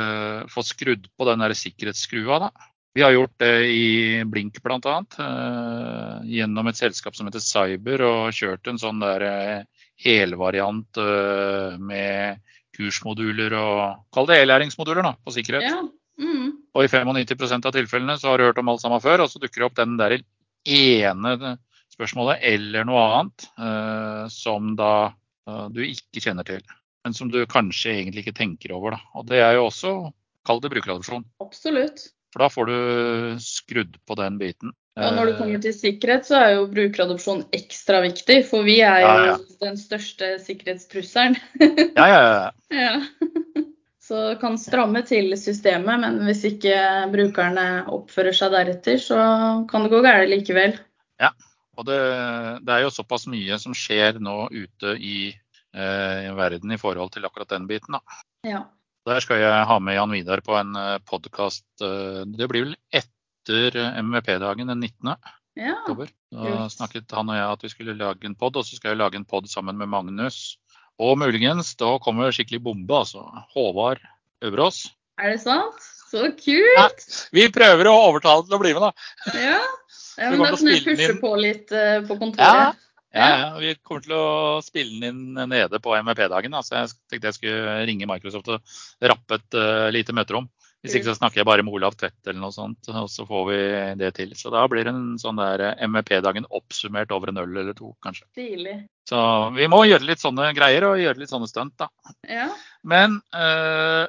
få 0.50 0.62
skrudd 0.66 1.06
på 1.16 1.26
den 1.26 1.38
der 1.38 1.54
sikkerhetsskrua, 1.54 2.40
da. 2.40 2.50
Vi 2.94 3.02
har 3.02 3.10
gjort 3.10 3.38
det 3.38 3.66
i 3.70 4.24
Blink 4.24 4.60
bl.a. 4.62 4.98
Eh, 5.18 6.26
gjennom 6.30 6.68
et 6.68 6.76
selskap 6.78 7.14
som 7.14 7.26
heter 7.26 7.42
Cyber, 7.42 8.02
og 8.06 8.32
kjørt 8.32 8.66
en 8.70 8.78
sånn 8.78 9.00
der 9.02 9.66
helvariant 10.02 11.00
eh, 11.00 11.76
med 11.78 12.40
kursmoduler 12.74 13.54
og 13.58 14.06
Kall 14.14 14.26
det 14.30 14.40
e-læringsmoduler 14.42 15.06
da, 15.06 15.14
på 15.22 15.34
sikkerhet. 15.34 15.68
Ja. 15.68 15.82
Mm. 16.18 16.50
Og 16.74 16.86
i 16.86 16.90
95% 16.90 17.68
av 17.68 17.74
tilfellene 17.74 18.16
så 18.18 18.32
har 18.32 18.40
du 18.40 18.48
hørt 18.48 18.58
om 18.62 18.70
alt 18.70 18.82
sammen 18.82 19.02
før, 19.02 19.24
og 19.24 19.30
så 19.30 19.40
dukker 19.42 19.62
det 19.62 19.68
opp 19.68 19.78
den 19.78 19.96
der 19.98 20.16
ene 20.64 21.56
spørsmålet 21.94 22.42
eller 22.50 22.86
noe 22.88 23.04
annet 23.04 23.46
eh, 23.54 24.24
som 24.32 24.74
da 24.78 24.94
eh, 25.46 25.66
du 25.74 25.84
ikke 25.86 26.22
kjenner 26.24 26.46
til. 26.48 26.62
Men 27.04 27.14
som 27.16 27.30
du 27.30 27.42
kanskje 27.50 27.98
egentlig 27.98 28.24
ikke 28.24 28.38
tenker 28.38 28.74
over. 28.74 28.96
Da. 28.96 29.02
Og 29.20 29.26
det 29.28 29.42
er 29.44 29.58
jo 29.58 29.68
også, 29.68 29.94
kall 30.48 30.62
det 30.64 30.72
brukeradopsjon. 30.72 31.26
Absolutt. 31.44 32.08
For 32.34 32.42
da 32.42 32.50
får 32.50 32.70
du 32.70 32.78
skrudd 33.44 33.98
på 34.08 34.16
den 34.18 34.40
biten. 34.40 34.72
Og 34.94 35.16
når 35.16 35.26
det 35.26 35.32
Eh, 35.34 35.38
kommer 35.40 35.62
til 35.62 35.74
sikkerhet, 35.74 36.26
så 36.28 36.36
er 36.38 36.50
jo 36.54 36.66
brukeradopsjon 36.70 37.40
ekstra 37.56 37.98
viktig. 38.04 38.36
For 38.46 38.62
vi 38.62 38.78
er 38.80 39.00
jo 39.02 39.08
Ja, 39.08 39.24
ja. 39.26 39.38
den 39.60 39.76
største 39.76 40.38
sikkerhetstrusselen. 40.38 41.36
Ja, 41.98 42.06
ja, 42.06 42.20
ja. 42.22 42.50
ja. 42.70 43.00
Så 44.04 44.36
kan 44.36 44.58
stramme 44.60 45.00
til 45.02 45.32
systemet, 45.40 45.96
men 46.02 46.18
hvis 46.26 46.42
ikke 46.44 46.76
brukerne 47.08 47.86
oppfører 47.88 48.36
seg 48.36 48.52
deretter, 48.52 48.98
så 49.00 49.16
kan 49.70 49.82
det 49.82 49.90
gå 49.94 50.02
galt 50.04 50.28
likevel. 50.28 50.76
Ja, 51.18 51.30
Og 51.78 51.86
det, 51.88 51.96
det 52.68 52.74
er 52.74 52.82
jo 52.84 52.92
såpass 52.92 53.24
mye 53.26 53.56
som 53.58 53.72
skjer 53.72 54.20
nå 54.20 54.50
ute 54.52 54.92
i, 55.00 55.32
eh, 55.74 56.20
i 56.28 56.34
verden 56.36 56.76
i 56.76 56.78
forhold 56.78 57.14
til 57.16 57.24
akkurat 57.24 57.48
den 57.56 57.64
biten. 57.66 57.96
Da. 57.96 58.20
Ja. 58.44 58.60
Der 59.08 59.24
skal 59.24 59.40
jeg 59.40 59.64
ha 59.72 59.78
med 59.80 59.96
Jan 59.96 60.12
Vidar 60.12 60.44
på 60.44 60.52
en 60.60 60.76
podkast. 61.08 61.64
Det 61.80 62.46
blir 62.52 62.68
vel 62.68 62.76
etter 62.92 63.13
MVP-dagen 63.50 64.70
den 64.70 64.80
19. 64.80 65.14
ja. 65.54 65.76
oktober. 65.82 66.10
Da 66.34 66.68
snakket 66.72 67.12
han 67.14 67.30
og 67.30 67.38
jeg 67.38 67.46
at 67.56 67.64
vi 67.64 67.72
skulle 67.72 67.96
lage 67.98 68.26
en 68.28 68.36
pod, 68.38 68.56
og 68.56 68.66
så 68.66 68.78
skal 68.78 68.94
jeg 68.94 69.02
lage 69.02 69.20
en 69.20 69.26
pod 69.28 69.48
sammen 69.50 69.78
med 69.78 69.90
Magnus. 69.92 70.56
Og 71.02 71.18
muligens, 71.18 71.74
da 71.78 71.96
kommer 72.02 72.34
skikkelig 72.34 72.62
bombe, 72.62 72.94
altså. 72.94 73.24
Håvard 73.54 74.02
Øverås. 74.44 74.86
Er 75.18 75.34
det 75.34 75.42
sant? 75.42 75.90
Så 76.10 76.28
kult! 76.38 77.04
Vi 77.34 77.48
prøver 77.54 77.90
å 77.90 77.96
overtale 78.08 78.46
til 78.46 78.54
å 78.54 78.62
bli 78.62 78.72
med, 78.76 78.84
da. 78.86 79.34
Ja. 79.34 79.60
ja 80.20 80.30
men 80.30 80.42
da 80.42 80.50
kan 80.54 80.70
jeg 80.70 80.84
pushe 80.86 81.14
på 81.18 81.34
litt 81.40 81.74
uh, 81.74 82.00
på 82.06 82.18
kontoret. 82.20 82.78
ja, 83.14 83.28
ja. 83.40 83.48
Vi 83.58 83.74
kommer 83.82 84.04
til 84.04 84.14
å 84.18 84.28
spille 84.62 85.00
den 85.02 85.08
inn 85.34 85.50
nede 85.50 85.80
på 85.82 85.96
MVP-dagen. 85.98 86.54
Altså, 86.54 86.78
jeg 86.78 86.94
tenkte 87.10 87.32
jeg 87.32 87.38
skulle 87.40 87.76
ringe 87.90 88.10
Microsoft 88.10 88.52
og 88.54 88.76
rappe 89.02 89.40
et 89.40 89.58
uh, 89.58 89.90
lite 89.94 90.14
møterom. 90.14 90.46
Hvis 90.84 90.98
ikke 90.98 91.08
så 91.08 91.14
snakker 91.16 91.40
jeg 91.40 91.48
bare 91.48 91.64
med 91.64 91.72
Olav 91.72 91.94
Tvedt 91.96 92.28
eller 92.28 92.42
noe 92.42 92.52
sånt, 92.52 92.90
og 92.92 93.06
så 93.08 93.24
får 93.24 93.44
vi 93.48 93.60
det 94.02 94.10
til. 94.18 94.34
Så 94.36 94.50
da 94.52 94.66
blir 94.68 94.84
det 94.84 94.92
en 94.92 95.14
sånn 95.20 95.38
der 95.40 95.62
MVP-dagen 95.80 96.44
oppsummert 96.52 97.14
over 97.16 97.32
en 97.32 97.40
øl 97.40 97.54
eller 97.62 97.76
to, 97.78 97.94
kanskje. 98.04 98.26
Stilig. 98.36 98.74
Så 99.08 99.20
vi 99.56 99.68
må 99.72 99.78
gjøre 99.88 100.04
litt 100.04 100.20
sånne 100.20 100.50
greier 100.56 100.84
og 100.90 101.00
gjøre 101.00 101.22
litt 101.22 101.32
sånne 101.32 101.48
stunt, 101.48 101.72
da. 101.80 101.88
Ja. 102.28 102.50
Men 102.84 103.16
uh, 103.32 104.04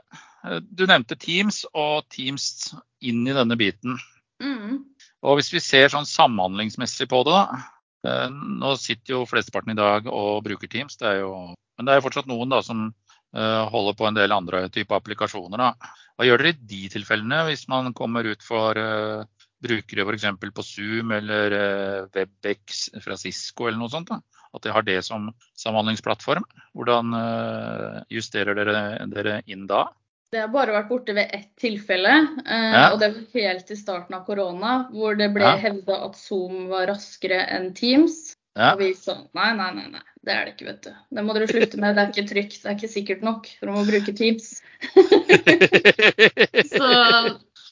du 0.67 0.83
nevnte 0.83 1.15
Teams 1.15 1.61
og 1.71 2.09
Teams 2.11 2.73
inn 2.99 3.23
i 3.23 3.37
denne 3.39 3.55
biten. 3.59 3.95
Mm. 4.43 4.83
Og 5.23 5.39
hvis 5.39 5.53
vi 5.55 5.63
ser 5.63 5.95
sånn 5.95 6.07
samhandlingsmessig 6.09 7.07
på 7.11 7.23
det, 7.23 7.39
da. 7.39 7.63
Uh, 8.03 8.27
Nå 8.59 8.75
sitter 8.83 9.15
jo 9.15 9.25
flesteparten 9.31 9.71
i 9.71 9.79
dag 9.79 10.11
og 10.11 10.43
bruker 10.43 10.67
Teams, 10.67 10.99
det 10.99 11.07
er 11.13 11.21
jo, 11.23 11.35
men 11.79 11.87
det 11.87 11.95
er 11.95 12.03
jo 12.03 12.09
fortsatt 12.09 12.27
noen 12.27 12.51
da 12.51 12.59
som 12.67 12.89
eh, 12.89 13.04
holder 13.35 13.97
på 13.99 14.07
en 14.07 14.17
del 14.17 14.31
andre 14.31 14.65
typer 14.73 14.99
applikasjoner. 14.99 15.59
Da. 15.59 15.95
Hva 16.15 16.27
gjør 16.27 16.43
dere 16.43 16.53
i 16.53 16.67
de 16.71 16.83
tilfellene, 16.93 17.41
hvis 17.49 17.65
man 17.71 17.91
kommer 17.97 18.27
ut 18.29 18.43
for 18.45 18.79
uh, 18.79 19.25
brukere 19.65 20.05
f.eks. 20.05 20.29
på 20.55 20.63
Zoom 20.63 21.11
eller 21.15 21.55
uh, 21.55 22.07
WebEx 22.15 22.87
fra 23.03 23.17
Cisco 23.19 23.67
eller 23.67 23.81
noe 23.81 23.91
sånt? 23.91 24.13
da? 24.13 24.21
At 24.55 24.63
de 24.63 24.71
har 24.71 24.85
det 24.87 25.01
som 25.03 25.27
samhandlingsplattform. 25.59 26.45
Hvordan 26.77 27.11
uh, 27.11 28.01
justerer 28.11 28.55
dere 28.55 29.05
dere 29.11 29.41
inn 29.51 29.67
da? 29.67 29.89
Det 30.31 30.41
har 30.41 30.49
bare 30.51 30.73
vært 30.75 30.89
borte 30.89 31.13
ved 31.15 31.31
ett 31.35 31.51
tilfelle, 31.61 32.13
eh, 32.43 32.71
Ja. 32.73 32.87
og 32.91 32.99
det 32.99 33.11
var 33.13 33.41
helt 33.41 33.69
i 33.71 33.75
starten 33.79 34.15
av 34.17 34.25
korona, 34.25 34.71
hvor 34.91 35.15
det 35.15 35.29
ble 35.35 35.45
Ja. 35.45 35.55
hevda 35.61 35.99
at 36.07 36.17
Zoom 36.19 36.65
var 36.67 36.87
raskere 36.89 37.45
enn 37.55 37.73
Teams. 37.77 38.35
Ja. 38.55 38.71
Og 38.73 38.79
vi 38.79 38.93
sa 38.95 39.17
nei, 39.35 39.49
nei, 39.57 39.71
nei, 39.75 39.87
nei, 39.91 40.03
det 40.23 40.31
er 40.31 40.45
det 40.47 40.53
ikke, 40.55 40.67
vet 40.69 40.85
du. 40.87 40.91
Det 41.17 41.23
må 41.27 41.33
dere 41.35 41.47
slutte 41.49 41.79
med, 41.81 41.97
det 41.97 42.03
er 42.05 42.11
ikke 42.13 42.29
trygt, 42.29 42.61
det 42.63 42.69
er 42.71 42.77
ikke 42.77 42.91
sikkert 42.93 43.25
nok. 43.27 43.49
Dere 43.59 43.73
må 43.75 43.83
bruke 43.87 44.13
Teams. 44.15 44.53
Så 46.71 46.91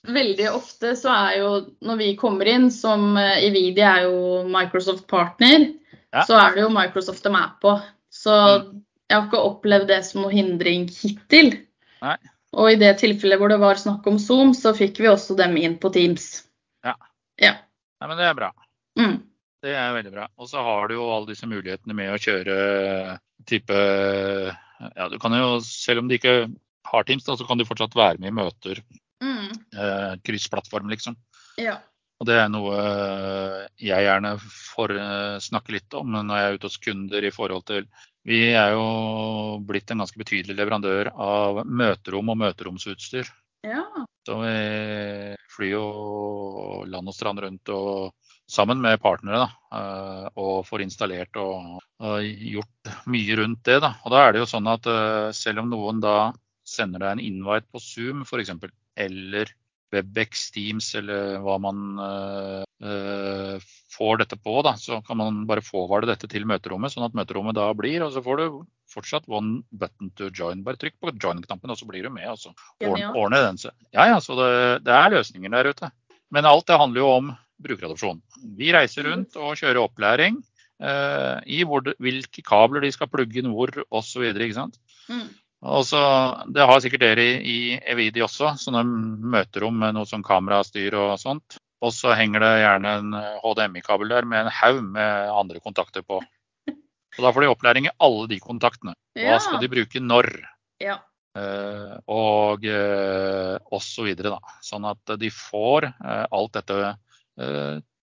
veldig 0.04 0.50
ofte 0.52 0.96
så 1.00 1.14
er 1.16 1.38
jo 1.40 1.52
når 1.88 2.00
vi 2.02 2.10
kommer 2.20 2.50
inn, 2.52 2.68
som 2.76 3.14
eh, 3.20 3.46
Evidi 3.48 3.84
er 3.88 4.04
jo 4.10 4.44
Microsoft 4.52 5.08
partner, 5.08 5.70
Ja. 6.14 6.26
så 6.28 6.36
er 6.38 6.54
det 6.54 6.62
jo 6.66 6.70
Microsoft 6.70 7.24
de 7.26 7.32
er 7.34 7.54
på. 7.64 7.78
Så 8.14 8.34
jeg 9.10 9.16
har 9.16 9.24
ikke 9.26 9.40
opplevd 9.48 9.88
det 9.90 10.02
som 10.06 10.22
noe 10.26 10.34
hindring 10.34 10.86
hittil. 10.92 11.56
Nei. 12.04 12.18
Og 12.54 12.70
i 12.70 12.78
det 12.78 12.92
tilfellet 13.02 13.40
hvor 13.42 13.50
det 13.50 13.58
var 13.64 13.80
snakk 13.82 14.06
om 14.12 14.20
Zoom, 14.22 14.52
så 14.54 14.76
fikk 14.78 15.00
vi 15.02 15.10
også 15.10 15.34
dem 15.40 15.56
inn 15.58 15.80
på 15.82 15.90
Teams. 15.96 16.44
Ja. 16.86 16.94
Ja. 17.42 17.56
Nei, 17.98 18.10
men 18.12 18.20
det 18.20 18.28
er 18.30 18.38
bra. 18.38 18.52
Mm. 19.00 19.16
Det 19.64 19.72
er 19.80 19.94
veldig 19.96 20.12
bra. 20.12 20.28
Og 20.42 20.50
så 20.52 20.62
har 20.64 20.90
du 20.90 20.98
jo 20.98 21.08
alle 21.14 21.32
disse 21.32 21.48
mulighetene 21.48 21.96
med 21.96 22.12
å 22.12 22.20
kjøre 22.20 22.58
type 23.48 23.78
Ja, 23.78 25.08
du 25.08 25.16
kan 25.22 25.36
jo, 25.38 25.56
selv 25.64 26.04
om 26.04 26.10
de 26.12 26.20
ikke 26.20 26.36
har 26.90 27.08
Teams, 27.08 27.24
da, 27.24 27.38
så 27.40 27.48
kan 27.48 27.60
du 27.60 27.66
fortsatt 27.68 27.96
være 27.96 28.20
med 28.20 28.34
i 28.34 28.36
møter. 28.36 28.82
Mm. 29.24 29.54
Eh, 29.54 30.14
kryssplattform, 30.28 30.90
liksom. 30.92 31.16
Ja. 31.62 31.78
Og 32.20 32.28
det 32.28 32.36
er 32.40 32.50
noe 32.52 32.76
jeg 33.82 34.06
gjerne 34.06 34.34
får 34.44 34.96
eh, 34.96 35.38
snakke 35.44 35.78
litt 35.78 35.96
om 35.98 36.12
når 36.14 36.36
jeg 36.38 36.50
er 36.50 36.58
ute 36.58 36.70
hos 36.70 36.82
kunder 36.84 37.26
i 37.26 37.32
forhold 37.34 37.66
til 37.68 37.88
Vi 38.28 38.40
er 38.56 38.76
jo 38.76 38.84
blitt 39.68 39.92
en 39.92 40.04
ganske 40.04 40.20
betydelig 40.20 40.56
leverandør 40.56 41.10
av 41.12 41.64
møterom 41.68 42.32
og 42.32 42.40
møteromsutstyr. 42.44 43.32
ja. 43.68 43.84
Så 44.24 44.38
vi 44.40 45.36
flyr 45.52 45.74
jo 45.74 45.88
land 46.88 47.12
og 47.12 47.16
strand 47.16 47.42
rundt 47.44 47.72
og 47.76 48.14
sammen 48.50 48.82
med 48.84 49.02
partnere 49.02 49.46
da, 49.46 49.50
eh, 49.78 50.28
og 50.40 50.68
får 50.68 50.84
installert 50.86 51.40
og, 51.42 51.80
og 52.04 52.46
gjort 52.54 52.94
mye 53.12 53.40
rundt 53.40 53.64
det. 53.68 53.80
Da. 53.84 53.96
Og 54.04 54.14
da 54.14 54.24
er 54.24 54.34
det 54.34 54.44
jo 54.44 54.52
sånn 54.54 54.70
at 54.72 54.88
eh, 54.90 55.32
selv 55.36 55.64
om 55.64 55.72
noen 55.72 56.04
da 56.04 56.18
sender 56.68 57.04
deg 57.04 57.16
en 57.16 57.24
invite 57.24 57.70
på 57.72 57.82
Zoom 57.84 58.24
f.eks., 58.28 58.54
eller 58.94 59.52
Webex, 59.94 60.48
Teams 60.54 60.88
eller 60.98 61.38
hva 61.44 61.60
man 61.62 62.00
eh, 62.02 63.66
får 63.94 64.22
dette 64.24 64.38
på, 64.42 64.56
da, 64.66 64.74
så 64.80 65.00
kan 65.06 65.20
man 65.20 65.44
bare 65.50 65.64
forvarde 65.66 66.10
dette 66.10 66.30
til 66.32 66.48
møterommet, 66.50 66.94
sånn 66.94 67.06
at 67.08 67.18
møterommet 67.18 67.58
da 67.58 67.68
blir. 67.78 68.02
Og 68.06 68.14
så 68.16 68.24
får 68.26 68.42
du 68.42 68.64
fortsatt 68.94 69.30
one 69.30 69.62
button 69.70 70.10
to 70.18 70.32
join. 70.34 70.64
Bare 70.66 70.80
trykk 70.82 70.98
på 71.02 71.14
join-knappen, 71.14 71.74
og 71.74 71.80
så 71.80 71.88
blir 71.90 72.06
du 72.06 72.14
med. 72.14 72.30
og 72.32 72.42
så 72.42 72.54
ordner, 72.82 73.14
Genialt. 73.14 73.46
den. 73.46 73.62
seg. 73.66 73.78
Ja, 73.94 74.10
ja, 74.14 74.20
så 74.24 74.38
det, 74.40 74.52
det 74.88 74.98
er 74.98 75.14
løsninger 75.14 75.54
der 75.54 75.72
ute. 75.74 75.92
Men 76.34 76.50
alt 76.50 76.68
det 76.68 76.82
handler 76.82 77.04
jo 77.04 77.10
om 77.14 77.34
brukeradopsjon. 77.62 78.22
Vi 78.58 78.72
reiser 78.76 79.08
rundt 79.10 79.38
og 79.40 79.58
kjører 79.60 79.82
opplæring 79.84 80.40
eh, 80.82 81.38
i 81.46 81.64
hvor, 81.68 81.86
hvilke 82.02 82.44
kabler 82.46 82.86
de 82.86 82.92
skal 82.96 83.12
plugge 83.12 83.42
inn 83.42 83.52
hvor 83.54 83.72
osv. 83.94 84.26
Mm. 84.34 85.28
Og 85.64 85.86
så, 85.88 86.02
Det 86.52 86.68
har 86.68 86.82
sikkert 86.84 87.06
dere 87.06 87.24
i, 87.24 87.36
i 87.40 87.60
Evidi 87.94 88.24
også, 88.26 88.56
sånne 88.60 88.84
møterom 88.84 89.78
med 89.80 89.96
noe 89.96 90.10
sånn 90.10 90.26
kamerastyr 90.26 90.98
og 91.00 91.16
sånt. 91.22 91.60
Og 91.84 91.92
så 91.92 92.16
henger 92.16 92.44
det 92.44 92.52
gjerne 92.64 92.92
en 93.00 93.16
HDMI-kabel 93.44 94.12
der 94.12 94.28
med 94.28 94.46
en 94.46 94.56
haug 94.56 94.84
med 94.96 95.32
andre 95.32 95.60
kontakter 95.64 96.04
på. 96.08 96.22
Og 97.14 97.22
Da 97.22 97.32
får 97.32 97.44
de 97.44 97.50
opplæring 97.52 97.88
i 97.88 97.96
alle 98.02 98.28
de 98.32 98.40
kontaktene. 98.42 98.96
Hva 99.20 99.40
skal 99.44 99.60
de 99.62 99.72
bruke 99.72 100.02
når? 100.02 100.32
ja. 100.82 101.02
Uh, 101.34 101.98
og 102.14 102.66
uh, 102.70 103.58
og 103.74 103.80
så 103.82 104.04
videre, 104.06 104.36
da. 104.36 104.58
Sånn 104.62 104.86
at 104.86 105.16
de 105.18 105.32
får 105.34 105.88
uh, 105.90 106.26
alt 106.30 106.54
dette 106.60 106.76
eh, 106.78 107.00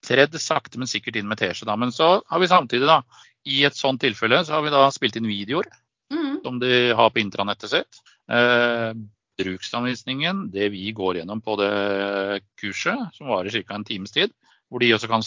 tredd 0.09 0.37
sakte, 0.41 0.79
men 0.79 0.91
sikkert 0.91 1.17
inn 1.19 1.29
med 1.29 1.41
teskje. 1.41 1.67
Men 1.77 1.91
så 1.95 2.21
har 2.23 2.41
vi 2.43 2.49
samtidig, 2.51 2.87
da, 2.87 3.03
i 3.49 3.65
et 3.67 3.77
sånt 3.77 4.01
tilfelle, 4.01 4.45
så 4.47 4.59
har 4.59 4.63
vi 4.63 4.71
da 4.75 4.85
spilt 4.95 5.19
inn 5.19 5.27
videoer 5.29 5.67
Mm. 6.09 6.41
som 6.43 6.59
de 6.59 6.93
har 6.97 7.11
på 7.11 7.21
intranettet 7.21 7.71
sitt. 7.71 8.01
Eh, 8.33 8.93
bruksanvisningen, 9.39 10.51
det 10.51 10.71
vi 10.73 10.91
går 10.93 11.21
gjennom 11.21 11.43
på 11.45 11.57
det 11.61 12.41
kurset, 12.61 13.15
som 13.15 13.29
varer 13.29 13.51
ca. 13.53 13.75
en 13.75 13.85
times 13.85 14.11
tid, 14.11 14.33
hvor 14.71 14.81
de 14.81 14.93
også 14.95 15.09
kan 15.09 15.23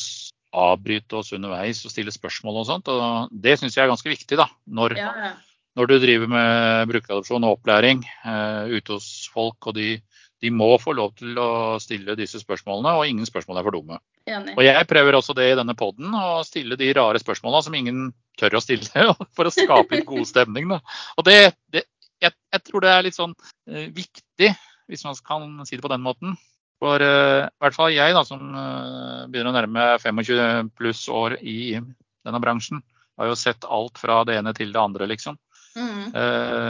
avbryte 0.52 1.16
oss 1.16 1.32
underveis 1.32 1.86
og 1.86 1.94
stille 1.94 2.12
spørsmål 2.12 2.60
og 2.60 2.68
sånt. 2.68 2.90
Og 2.92 3.30
det 3.32 3.60
syns 3.60 3.78
jeg 3.78 3.86
er 3.86 3.94
ganske 3.94 4.10
viktig, 4.10 4.38
da. 4.38 4.50
Når, 4.68 4.98
ja, 4.98 5.14
ja. 5.16 5.32
når 5.78 5.88
du 5.88 6.00
driver 6.00 6.28
med 6.28 6.90
brukeradopsjon 6.92 7.46
og 7.48 7.60
opplæring 7.60 8.04
eh, 8.26 8.74
ute 8.76 8.98
hos 8.98 9.30
folk, 9.32 9.68
og 9.68 9.78
de, 9.78 10.02
de 10.42 10.50
må 10.54 10.72
få 10.82 10.96
lov 10.98 11.14
til 11.20 11.38
å 11.38 11.78
stille 11.82 12.16
disse 12.18 12.42
spørsmålene, 12.42 12.96
og 12.98 13.10
ingen 13.10 13.28
spørsmål 13.30 13.60
er 13.60 13.66
for 13.68 13.78
dumme. 13.78 14.00
Enig. 14.30 14.56
Og 14.58 14.66
jeg 14.66 14.88
prøver 14.90 15.18
også 15.18 15.36
det 15.38 15.52
i 15.52 15.58
denne 15.60 15.76
poden, 15.78 16.14
å 16.18 16.42
stille 16.46 16.78
de 16.80 16.90
rare 16.98 17.22
spørsmålene 17.22 17.68
som 17.68 17.78
ingen 17.78 18.08
tør 18.42 18.58
å 18.58 18.64
stille, 18.64 19.06
for 19.38 19.48
å 19.48 19.54
skape 19.54 20.00
litt 20.00 20.10
god 20.10 20.26
stemning. 20.30 20.72
Da. 20.74 20.82
Og 21.22 21.28
det, 21.30 21.38
det 21.74 21.86
jeg, 22.22 22.34
jeg 22.54 22.64
tror 22.68 22.86
det 22.86 22.94
er 22.94 23.06
litt 23.06 23.18
sånn 23.18 23.36
uh, 23.38 23.86
viktig, 23.94 24.50
hvis 24.92 25.06
man 25.08 25.20
kan 25.26 25.46
si 25.68 25.78
det 25.78 25.86
på 25.86 25.94
den 25.94 26.04
måten. 26.06 26.36
For 26.82 27.02
uh, 27.06 27.46
i 27.46 27.62
hvert 27.62 27.78
fall 27.78 27.94
jeg, 27.94 28.18
da, 28.18 28.26
som 28.26 28.42
uh, 28.56 29.30
begynner 29.30 29.54
å 29.54 29.58
nærme 29.60 29.78
meg 29.78 30.02
25 30.02 30.74
pluss 30.78 31.06
år 31.12 31.38
i 31.42 31.76
denne 31.78 32.42
bransjen, 32.42 32.82
har 33.22 33.30
jo 33.30 33.38
sett 33.38 33.66
alt 33.70 34.02
fra 34.02 34.24
det 34.26 34.40
ene 34.40 34.54
til 34.58 34.74
det 34.74 34.82
andre, 34.82 35.06
liksom. 35.10 35.38
Mm. 35.72 36.12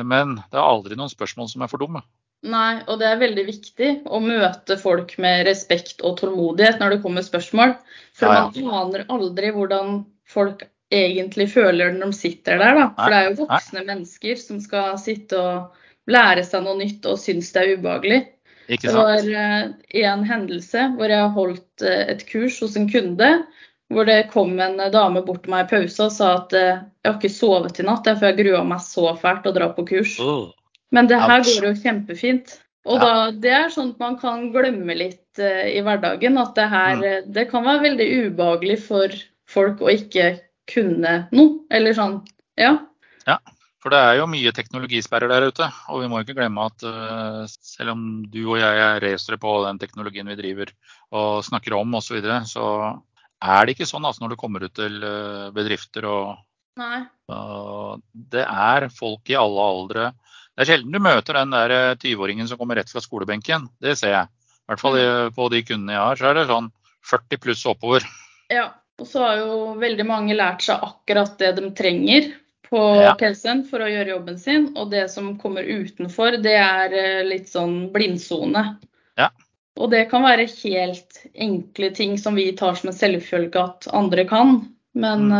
Men 0.06 0.34
det 0.52 0.60
er 0.60 0.62
aldri 0.62 0.94
noen 0.94 1.10
spørsmål 1.10 1.48
som 1.50 1.64
er 1.64 1.70
for 1.72 1.82
dumme. 1.82 2.04
Nei, 2.41 2.82
og 2.89 2.97
det 2.97 3.06
er 3.06 3.19
veldig 3.21 3.43
viktig 3.45 3.89
å 4.10 4.19
møte 4.23 4.77
folk 4.82 5.13
med 5.21 5.43
respekt 5.45 6.01
og 6.01 6.15
tålmodighet 6.21 6.80
når 6.82 6.95
det 6.95 7.01
kommer 7.04 7.25
spørsmål. 7.25 7.75
For 8.17 8.34
Ja, 8.34 8.47
man 8.49 8.77
aner 8.80 9.04
aldri 9.13 9.51
hvordan 9.54 9.99
folk 10.25 10.63
egentlig 10.91 11.51
føler 11.54 11.93
når 11.93 12.12
de 12.12 12.17
sitter 12.17 12.58
der. 12.58 12.80
Da. 12.80 12.88
For 12.97 13.13
det 13.13 13.19
er 13.19 13.30
jo 13.30 13.45
voksne 13.45 13.86
mennesker 13.86 14.39
som 14.41 14.62
skal 14.63 14.97
sitte 15.01 15.38
og 15.38 16.12
lære 16.12 16.43
seg 16.47 16.65
noe 16.65 16.80
nytt 16.80 17.06
og 17.06 17.19
synes 17.21 17.51
det 17.54 17.62
er 17.62 17.75
ubehagelig. 17.77 18.21
Ikke 18.71 18.89
sant? 18.89 18.95
Det 18.97 19.04
var 19.06 19.30
eh, 19.43 20.08
en 20.08 20.23
hendelse 20.25 20.88
hvor 20.95 21.13
jeg 21.13 21.34
holdt 21.36 21.86
eh, 21.86 22.08
et 22.15 22.23
kurs 22.30 22.58
hos 22.63 22.77
en 22.80 22.89
kunde. 22.89 23.30
Hvor 23.91 24.08
det 24.08 24.32
kom 24.32 24.56
en 24.63 24.80
dame 24.89 25.21
bort 25.27 25.43
til 25.43 25.51
meg 25.51 25.67
i 25.67 25.71
pausen 25.75 26.08
og 26.08 26.15
sa 26.15 26.32
at 26.39 26.54
eh, 26.58 26.82
jeg 27.04 27.12
har 27.12 27.19
ikke 27.19 27.34
sovet 27.36 27.82
i 27.84 27.86
natt, 27.86 28.08
for 28.08 28.30
jeg 28.30 28.39
grua 28.39 28.63
meg 28.65 28.82
så 28.82 29.13
fælt 29.19 29.49
å 29.49 29.54
dra 29.54 29.69
på 29.75 29.86
kurs. 29.89 30.17
Åh. 30.23 30.49
Men 30.91 31.08
det 31.08 31.19
her 31.21 31.43
går 31.47 31.69
jo 31.69 31.73
kjempefint. 31.80 32.60
Og 32.86 32.97
Ja. 32.97 33.06
da, 33.06 33.32
det 33.32 33.51
er 33.54 33.69
sånn 33.69 33.91
at 33.93 33.99
man 34.01 34.17
kan 34.17 34.47
glemme 34.51 34.95
litt 34.97 35.39
uh, 35.39 35.65
i 35.69 35.82
hverdagen. 35.86 36.38
At 36.41 36.56
det 36.56 36.69
her 36.69 36.95
Mm. 36.97 37.04
eh, 37.04 37.21
Det 37.32 37.49
kan 37.51 37.63
være 37.63 37.84
veldig 37.84 38.08
ubehagelig 38.25 38.80
for 38.88 39.08
folk 39.47 39.80
å 39.80 39.91
ikke 39.91 40.39
kunne 40.67 41.27
noe. 41.32 41.60
Eller 41.69 41.93
sånn. 41.93 42.25
Ja. 42.58 42.80
For 43.82 43.89
det 43.89 43.97
er 43.97 44.17
jo 44.19 44.27
mye 44.30 44.51
teknologisperrer 44.54 45.27
der 45.27 45.47
ute. 45.49 45.65
Og 45.89 46.01
vi 46.04 46.08
må 46.08 46.19
ikke 46.21 46.36
glemme 46.38 46.67
at 46.69 46.84
uh, 46.86 47.47
selv 47.49 47.95
om 47.95 48.23
du 48.30 48.43
og 48.51 48.60
jeg 48.60 48.77
er 48.77 48.99
racere 49.01 49.39
på 49.41 49.65
den 49.65 49.80
teknologien 49.82 50.27
vi 50.30 50.36
driver 50.38 50.69
og 51.12 51.41
snakker 51.43 51.73
om 51.73 51.95
osv., 51.97 52.06
så, 52.06 52.13
videre, 52.13 52.38
så 52.45 53.01
er 53.41 53.65
det 53.65 53.73
ikke 53.73 53.89
sånn 53.89 54.06
altså, 54.06 54.21
når 54.21 54.36
du 54.36 54.38
kommer 54.38 54.62
ut 54.62 54.75
til 54.77 55.01
bedrifter 55.56 56.06
og, 56.06 56.38
og 57.34 58.04
Det 58.13 58.45
er 58.45 58.88
folk 58.93 59.34
i 59.34 59.39
alle 59.39 59.65
aldre. 59.73 60.13
Det 60.58 60.66
er 60.66 60.70
sjelden 60.74 60.92
du 60.92 61.00
møter 61.00 61.38
den 61.40 61.54
der 61.56 61.72
eh, 61.78 61.96
20-åringen 61.96 62.48
som 62.50 62.60
kommer 62.60 62.76
rett 62.80 62.92
fra 62.92 63.02
skolebenken. 63.04 63.70
Det 63.82 63.96
ser 64.00 64.12
jeg. 64.16 64.28
I 64.28 64.72
hvert 64.72 64.84
fall 64.84 64.98
på 65.36 65.48
de 65.52 65.64
kundene 65.68 65.96
jeg 65.96 66.02
har, 66.04 66.20
så 66.20 66.30
er 66.30 66.38
det 66.38 66.48
sånn 66.52 66.70
40 67.10 67.40
pluss 67.44 67.66
oppover. 67.68 68.06
Ja. 68.52 68.70
Og 69.02 69.08
så 69.10 69.24
har 69.24 69.40
jo 69.40 69.54
veldig 69.82 70.04
mange 70.06 70.36
lært 70.38 70.62
seg 70.62 70.84
akkurat 70.86 71.34
det 71.42 71.56
de 71.58 71.72
trenger 71.74 72.28
på 72.70 72.82
Ja. 73.02 73.16
PC-en 73.18 73.64
for 73.68 73.82
å 73.84 73.88
gjøre 73.90 74.14
jobben 74.14 74.38
sin. 74.40 74.68
Og 74.78 74.92
det 74.92 75.08
som 75.12 75.32
kommer 75.42 75.64
utenfor, 75.66 76.38
det 76.44 76.54
er 76.60 76.94
eh, 76.94 77.24
litt 77.26 77.50
sånn 77.50 77.90
blindsone. 77.92 78.62
Ja. 79.18 79.30
Og 79.82 79.90
det 79.92 80.06
kan 80.12 80.22
være 80.24 80.46
helt 80.52 81.24
enkle 81.34 81.90
ting 81.98 82.18
som 82.22 82.36
vi 82.38 82.52
tar 82.60 82.76
som 82.78 82.92
en 82.92 82.96
selvfølge 82.96 83.64
at 83.64 83.88
andre 83.92 84.28
kan, 84.30 84.68
men 84.94 85.28
Mm. 85.32 85.34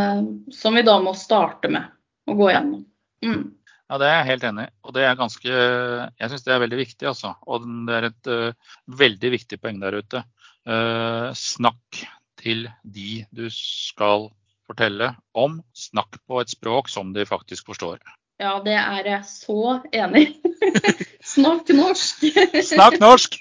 eh, 0.48 0.52
som 0.56 0.74
vi 0.76 0.82
da 0.88 0.98
må 1.00 1.14
starte 1.16 1.70
med 1.70 1.84
å 2.28 2.36
gå 2.36 2.50
gjennom. 2.52 2.86
Mm. 3.24 3.52
Ja, 3.92 3.98
Det 4.00 4.08
er 4.08 4.14
jeg 4.22 4.28
helt 4.30 4.44
enig 4.48 4.64
i. 4.64 4.72
Og 4.88 4.94
det 4.96 5.04
er 5.04 5.18
ganske 5.20 5.52
Jeg 5.52 6.32
syns 6.32 6.46
det 6.46 6.54
er 6.56 6.64
veldig 6.64 6.80
viktig, 6.80 7.08
altså. 7.10 7.34
Og 7.44 7.66
det 7.90 7.98
er 7.98 8.08
et 8.08 8.30
uh, 8.32 8.78
veldig 8.88 9.32
viktig 9.34 9.60
poeng 9.60 9.82
der 9.84 9.98
ute. 10.00 10.24
Uh, 10.64 11.36
snakk 11.36 12.00
til 12.40 12.70
de 12.88 13.26
du 13.36 13.50
skal 13.52 14.30
fortelle 14.70 15.12
om. 15.36 15.60
Snakk 15.76 16.22
på 16.24 16.40
et 16.40 16.54
språk 16.54 16.88
som 16.88 17.12
de 17.12 17.28
faktisk 17.28 17.68
forstår. 17.68 18.00
Ja, 18.40 18.56
det 18.64 18.78
er 18.80 19.10
jeg 19.10 19.26
så 19.28 19.82
enig 19.92 20.24
i. 20.24 20.54
Snakk 21.34 21.68
norsk! 21.76 22.24
Snakk 22.66 22.96
norsk! 23.02 23.36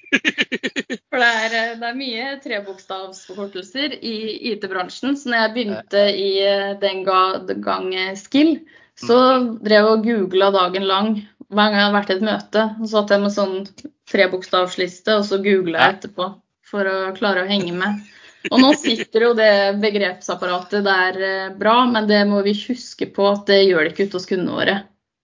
For 1.10 1.22
det 1.22 1.30
er, 1.30 1.54
eh, 1.60 1.70
det 1.78 1.88
er 1.88 1.96
mye 1.96 2.26
trebokstavsforkortelser 2.42 3.94
i 4.02 4.16
IT-bransjen. 4.50 5.14
Så 5.16 5.30
når 5.30 5.44
jeg 5.44 5.54
begynte 5.54 6.04
i 6.10 6.30
den 6.82 7.06
gang 7.06 7.94
Skill, 8.18 8.58
så 9.00 9.18
drev 9.60 9.76
jeg 9.76 9.90
og 9.90 10.06
googla 10.06 10.50
dagen 10.54 10.86
lang 10.88 11.12
hver 11.50 11.72
gang 11.72 11.76
jeg 11.76 11.84
hadde 11.84 11.96
vært 11.96 12.10
i 12.10 12.16
et 12.16 12.26
møte. 12.26 12.64
Så 12.82 12.90
satt 12.92 13.12
jeg 13.14 13.22
med 13.24 13.34
sånn 13.34 13.56
trebokstavsliste, 14.10 15.18
og 15.18 15.26
så 15.26 15.40
googla 15.42 15.82
jeg 15.82 15.96
etterpå 15.96 16.28
for 16.70 16.86
å 16.86 16.96
klare 17.16 17.44
å 17.44 17.50
henge 17.50 17.74
med. 17.74 18.02
Og 18.48 18.60
nå 18.62 18.70
sitter 18.78 19.26
jo 19.26 19.32
det 19.36 19.52
begrepsapparatet 19.82 20.84
der 20.86 21.18
eh, 21.26 21.48
bra, 21.56 21.82
men 21.90 22.06
det 22.08 22.22
må 22.28 22.40
vi 22.46 22.54
huske 22.56 23.10
på 23.12 23.26
at 23.28 23.44
det 23.50 23.64
gjør 23.66 23.84
det 23.84 23.92
ikke 23.92 24.06
ute 24.08 24.16
hos 24.16 24.28
kundene 24.30 24.56
våre. 24.56 24.76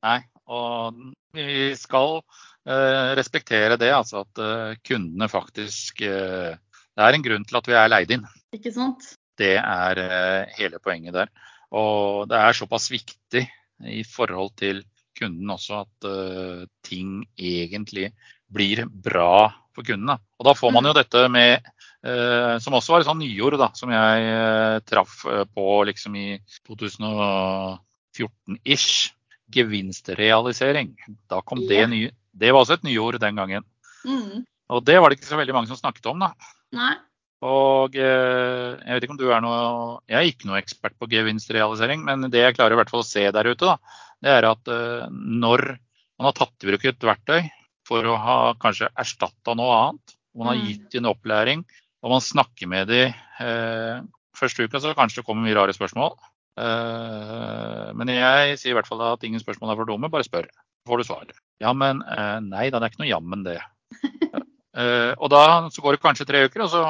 Nei, 0.04 0.18
og 0.52 0.98
vi 1.36 1.70
skal 1.78 2.18
eh, 2.18 3.14
respektere 3.16 3.78
det, 3.80 3.92
altså 3.94 4.24
at 4.26 4.42
eh, 4.42 4.76
kundene 4.84 5.30
faktisk 5.32 6.02
eh, 6.04 6.58
Det 6.96 7.04
er 7.04 7.16
en 7.16 7.24
grunn 7.24 7.46
til 7.48 7.60
at 7.60 7.70
vi 7.70 7.78
er 7.78 7.92
leid 7.92 8.12
inn. 8.18 8.26
Ikke 8.56 8.74
sant? 8.74 9.14
Det 9.36 9.56
er 9.60 10.02
eh, 10.02 10.56
hele 10.58 10.80
poenget 10.82 11.16
der. 11.16 11.32
Og 11.76 12.28
det 12.30 12.36
er 12.40 12.56
såpass 12.56 12.90
viktig 12.92 13.46
i 13.84 14.04
forhold 14.06 14.54
til 14.56 14.84
kunden 15.16 15.50
også 15.52 15.80
at 15.84 16.04
uh, 16.08 16.64
ting 16.84 17.26
egentlig 17.36 18.12
blir 18.52 18.84
bra 18.88 19.52
for 19.76 19.84
kundene. 19.86 20.18
Og 20.38 20.44
da 20.48 20.54
får 20.56 20.70
man 20.74 20.84
jo 20.88 20.92
mm. 20.94 20.98
dette 21.00 21.28
med 21.32 21.52
uh, 22.06 22.54
Som 22.62 22.74
også 22.78 22.92
var 22.92 23.00
et 23.02 23.08
sånt 23.08 23.24
nyord 23.24 23.54
da, 23.60 23.68
som 23.76 23.88
jeg 23.92 24.12
uh, 24.30 24.76
traff 24.86 25.14
på 25.52 25.66
liksom 25.90 26.12
i 26.20 26.28
2014-ish. 26.68 28.90
Gevinstrealisering. 29.56 30.88
Da 31.30 31.36
kom 31.46 31.58
ja. 31.62 31.68
det 31.70 31.84
nye. 31.92 32.10
Det 32.36 32.50
var 32.52 32.60
også 32.64 32.76
et 32.80 32.88
nyord 32.88 33.16
den 33.22 33.36
gangen. 33.38 33.64
Mm. 34.06 34.36
Og 34.74 34.78
det 34.86 34.96
var 35.00 35.06
det 35.08 35.16
ikke 35.20 35.30
så 35.30 35.38
veldig 35.38 35.54
mange 35.54 35.68
som 35.70 35.78
snakket 35.78 36.06
om, 36.10 36.18
da. 36.24 36.28
Nei. 36.74 36.94
Og 37.46 37.94
jeg 37.94 38.90
vet 38.90 39.04
ikke 39.04 39.14
om 39.14 39.20
du 39.20 39.28
er 39.30 39.42
noe 39.44 39.58
Jeg 40.10 40.16
er 40.18 40.30
ikke 40.30 40.48
noe 40.48 40.58
ekspert 40.58 40.96
på 40.98 41.08
gevinstrealisering, 41.12 42.02
men 42.06 42.26
det 42.32 42.42
jeg 42.42 42.56
klarer 42.56 42.74
i 42.74 42.80
hvert 42.80 42.90
fall 42.90 43.04
å 43.04 43.06
se 43.06 43.22
der 43.22 43.50
ute, 43.52 43.68
da, 43.68 44.02
det 44.24 44.32
er 44.32 44.48
at 44.48 44.70
uh, 44.72 45.08
når 45.10 45.64
man 46.16 46.30
har 46.30 46.36
tatt 46.36 46.64
i 46.64 46.70
bruk 46.70 46.86
et 46.88 47.08
verktøy 47.10 47.40
for 47.86 48.06
å 48.08 48.16
ha 48.18 48.38
kanskje 48.60 48.88
erstatta 48.98 49.54
noe 49.58 49.74
annet, 49.76 50.14
man 50.36 50.50
har 50.50 50.56
mm. 50.58 50.64
gitt 50.68 50.96
en 50.98 51.10
opplæring, 51.12 51.64
og 52.02 52.12
man 52.14 52.24
snakker 52.24 52.68
med 52.70 52.88
de 52.90 53.02
eh, 53.06 54.00
første 54.36 54.66
uka, 54.66 54.80
så 54.82 54.94
kanskje 54.96 55.20
det 55.20 55.26
kommer 55.28 55.46
mye 55.46 55.54
rare 55.56 55.74
spørsmål. 55.76 56.16
Uh, 56.58 57.92
men 57.96 58.10
jeg 58.10 58.56
sier 58.58 58.74
i 58.74 58.76
hvert 58.76 58.88
fall 58.88 59.04
at 59.06 59.22
ingen 59.28 59.42
spørsmål 59.42 59.72
er 59.72 59.78
for 59.78 59.88
dumme, 59.88 60.10
bare 60.12 60.26
spør. 60.26 60.48
Så 60.50 60.90
får 60.90 61.00
du 61.00 61.06
svar. 61.06 61.30
Ja, 61.62 61.72
men 61.78 62.02
nei 62.48 62.66
da, 62.72 62.80
det 62.80 62.88
er 62.88 62.90
ikke 62.90 63.04
noe 63.04 63.12
jammen 63.12 63.46
det. 63.46 63.60
og 65.22 65.30
da 65.32 65.44
så 65.72 65.84
går 65.84 65.96
det 65.96 66.04
kanskje 66.04 66.28
tre 66.28 66.42
uker, 66.48 66.66
og 66.66 66.72
så 66.74 66.82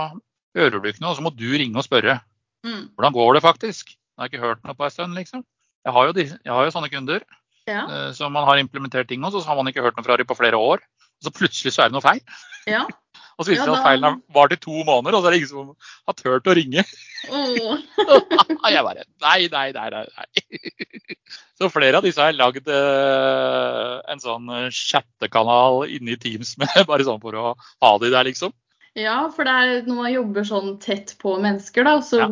hører 0.57 0.81
du 0.81 0.88
ikke 0.90 1.05
noe, 1.05 1.16
så 1.16 1.25
må 1.25 1.33
du 1.35 1.49
ringe 1.53 1.79
og 1.79 1.87
spørre. 1.87 2.19
Mm. 2.66 2.90
Hvordan 2.97 3.16
går 3.16 3.37
det 3.37 3.45
faktisk? 3.45 3.95
Jeg 3.95 4.23
har 4.23 4.31
ikke 4.31 4.45
hørt 4.45 4.62
noe 4.64 4.77
på 4.77 4.87
en 4.87 4.95
stund, 4.95 5.16
liksom. 5.19 5.45
Jeg 5.87 5.95
har 5.95 6.09
jo, 6.09 6.14
de, 6.16 6.27
jeg 6.33 6.53
har 6.53 6.66
jo 6.66 6.75
sånne 6.75 6.90
kunder 6.90 7.23
ja. 7.69 7.83
uh, 7.87 8.12
som 8.16 8.33
man 8.35 8.47
har 8.49 8.59
implementert 8.59 9.11
ting 9.11 9.25
hos, 9.25 9.37
og 9.37 9.45
så 9.45 9.53
har 9.53 9.59
man 9.59 9.71
ikke 9.71 9.85
hørt 9.85 9.99
noe 9.99 10.07
fra 10.07 10.16
dem 10.19 10.29
på 10.29 10.38
flere 10.38 10.59
år. 10.59 10.83
Og 11.16 11.29
så 11.29 11.33
plutselig 11.33 11.73
så 11.75 11.85
er 11.85 11.90
det 11.90 11.97
noe 11.97 12.05
feil. 12.05 12.23
Ja. 12.69 12.83
og 13.37 13.45
så 13.45 13.53
viser 13.53 13.69
det 13.69 13.73
ja, 13.73 13.79
at 13.79 13.87
feilen 13.87 14.09
har 14.09 14.19
vart 14.37 14.57
i 14.57 14.61
to 14.61 14.83
måneder, 14.88 15.16
og 15.16 15.23
så 15.23 15.29
er 15.29 15.37
det 15.37 15.40
ingen 15.42 15.53
som 15.53 15.71
har 16.09 16.19
turt 16.19 16.51
å 16.51 16.57
ringe. 16.57 16.85
Og 17.31 18.71
jeg 18.75 18.85
bare 18.88 19.07
Nei, 19.23 19.38
nei, 19.53 19.66
nei. 19.77 19.88
nei, 19.92 20.05
nei. 20.16 20.87
så 21.59 21.71
flere 21.73 22.01
av 22.01 22.07
disse 22.07 22.23
har 22.23 22.37
lagd 22.37 22.69
uh, 22.69 24.03
en 24.12 24.21
sånn 24.23 24.51
eh, 24.53 24.69
chattekanal 24.75 25.87
inni 25.88 26.19
Teams 26.21 26.57
med, 26.61 26.75
bare 26.88 27.07
sånn 27.07 27.23
for 27.23 27.37
å 27.38 27.55
ha 27.57 27.92
de 28.03 28.12
der, 28.12 28.29
liksom. 28.29 28.55
Ja, 28.96 29.16
for 29.35 29.44
det 29.44 29.52
er 29.52 29.88
når 29.88 29.98
man 29.98 30.12
jobber 30.14 30.46
sånn 30.48 30.70
tett 30.80 31.12
på 31.20 31.35
mennesker, 31.42 31.85
da, 31.85 31.98
så 32.04 32.20
ja. 32.22 32.28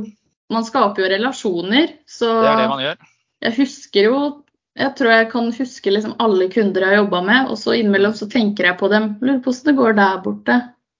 man 0.53 0.64
skaper 0.64 1.05
jo 1.05 1.11
relasjoner. 1.12 1.92
Så 2.09 2.31
det 2.40 2.48
er 2.48 2.62
det 2.62 2.70
man 2.70 2.85
gjør. 2.85 3.11
Jeg 3.44 3.57
husker 3.59 4.09
jo 4.09 4.18
Jeg 4.74 4.90
tror 4.98 5.12
jeg 5.12 5.27
kan 5.31 5.50
huske 5.55 5.90
liksom 5.92 6.16
alle 6.18 6.48
kunder 6.50 6.83
jeg 6.83 6.90
har 6.90 7.05
jobba 7.05 7.20
med, 7.22 7.50
og 7.53 7.59
så 7.61 7.77
innimellom 7.79 8.14
så 8.18 8.27
tenker 8.27 8.66
jeg 8.66 8.79
på 8.81 8.88
dem. 8.90 9.12
Lurer 9.20 9.37
på 9.44 9.53
hvordan 9.53 9.68
det 9.68 9.74
går 9.79 9.92
der 10.00 10.16
borte. 10.24 10.57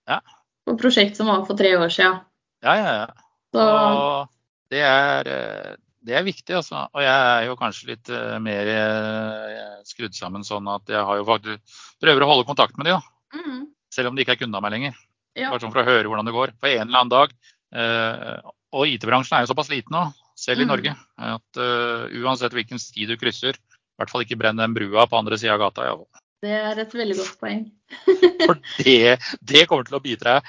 Ja. 0.07 0.19
På 0.63 0.77
prosjekt 0.79 1.19
som 1.19 1.27
var 1.27 1.43
for 1.49 1.59
tre 1.59 1.73
år 1.75 1.91
siden. 1.91 2.21
Ja, 2.63 2.77
ja, 2.79 2.93
ja. 3.01 3.09
Så... 3.51 3.65
Og 3.65 4.71
det 4.71 4.85
er, 4.87 5.31
eh, 5.33 5.73
det 6.07 6.15
er 6.15 6.27
viktig, 6.29 6.55
altså. 6.55 6.85
Og 6.93 7.03
jeg 7.03 7.17
er 7.33 7.49
jo 7.49 7.57
kanskje 7.59 7.91
litt 7.91 8.13
uh, 8.15 8.37
mer 8.43 8.71
uh, 8.71 9.83
skrudd 9.89 10.15
sammen 10.15 10.47
sånn 10.47 10.71
at 10.71 10.95
jeg 10.95 11.03
har 11.11 11.19
jo 11.19 11.27
faktisk 11.27 11.83
prøver 12.05 12.23
å 12.23 12.31
holde 12.31 12.47
kontakt 12.47 12.79
med 12.79 12.87
de, 12.87 12.95
da. 12.95 13.41
Mm. 13.41 13.67
Selv 13.91 14.13
om 14.13 14.15
de 14.15 14.23
ikke 14.23 14.37
er 14.37 14.43
kunde 14.45 14.61
av 14.61 14.63
meg 14.63 14.77
lenger. 14.77 15.03
Ja. 15.35 15.51
Bare 15.51 15.63
sånn 15.63 15.75
for 15.75 15.83
å 15.83 15.89
høre 15.89 16.11
hvordan 16.11 16.29
det 16.29 16.35
går. 16.37 16.55
For 16.63 16.71
en 16.71 16.87
eller 16.89 17.01
annen 17.01 17.15
dag. 17.15 17.35
Eh, 17.75 18.53
og 18.75 18.91
IT-bransjen 18.91 19.39
er 19.39 19.45
jo 19.45 19.53
såpass 19.53 19.71
liten 19.71 19.95
nå 19.95 20.09
selv 20.35 20.61
i 20.61 20.67
mm. 20.67 20.71
Norge. 20.71 20.95
At 21.23 21.61
uh, 21.61 22.11
uansett 22.23 22.55
hvilken 22.57 22.81
sti 22.83 23.07
du 23.07 23.17
krysser, 23.21 23.55
i 23.55 24.01
hvert 24.01 24.11
fall 24.11 24.25
ikke 24.25 24.39
brenn 24.41 24.59
den 24.61 24.75
brua 24.77 25.07
på 25.07 25.19
andre 25.19 25.39
sida 25.41 25.55
av 25.55 25.63
gata. 25.63 25.87
Ja. 25.87 26.23
Det 26.45 26.57
er 26.59 26.81
et 26.83 26.95
veldig 26.99 27.17
godt 27.21 27.39
poeng. 27.41 27.63
For 28.49 28.59
det, 28.83 29.17
det, 29.41 29.65
kommer 29.71 29.87
til 29.89 29.97
å 29.97 30.03
bidra 30.05 30.41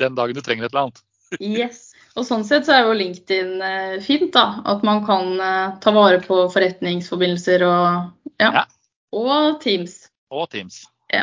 den 0.00 0.16
dagen 0.16 0.38
du 0.38 0.42
trenger 0.44 0.68
et 0.68 0.72
eller 0.72 0.88
annet. 0.88 1.02
yes. 1.42 1.84
Og 2.18 2.24
sånn 2.26 2.46
sett 2.46 2.66
så 2.66 2.74
er 2.74 2.86
jo 2.86 2.96
LinkedIn 2.96 3.50
uh, 3.60 3.98
fint, 4.02 4.30
da. 4.34 4.62
At 4.70 4.86
man 4.86 5.02
kan 5.06 5.34
uh, 5.42 5.76
ta 5.82 5.92
vare 5.94 6.22
på 6.24 6.46
forretningsforbindelser 6.54 7.66
og 7.66 8.38
ja. 8.40 8.62
ja. 8.62 8.64
Og 9.18 9.58
Teams. 9.62 10.00
Og 10.32 10.48
Teams. 10.52 10.82
Ja. 11.12 11.22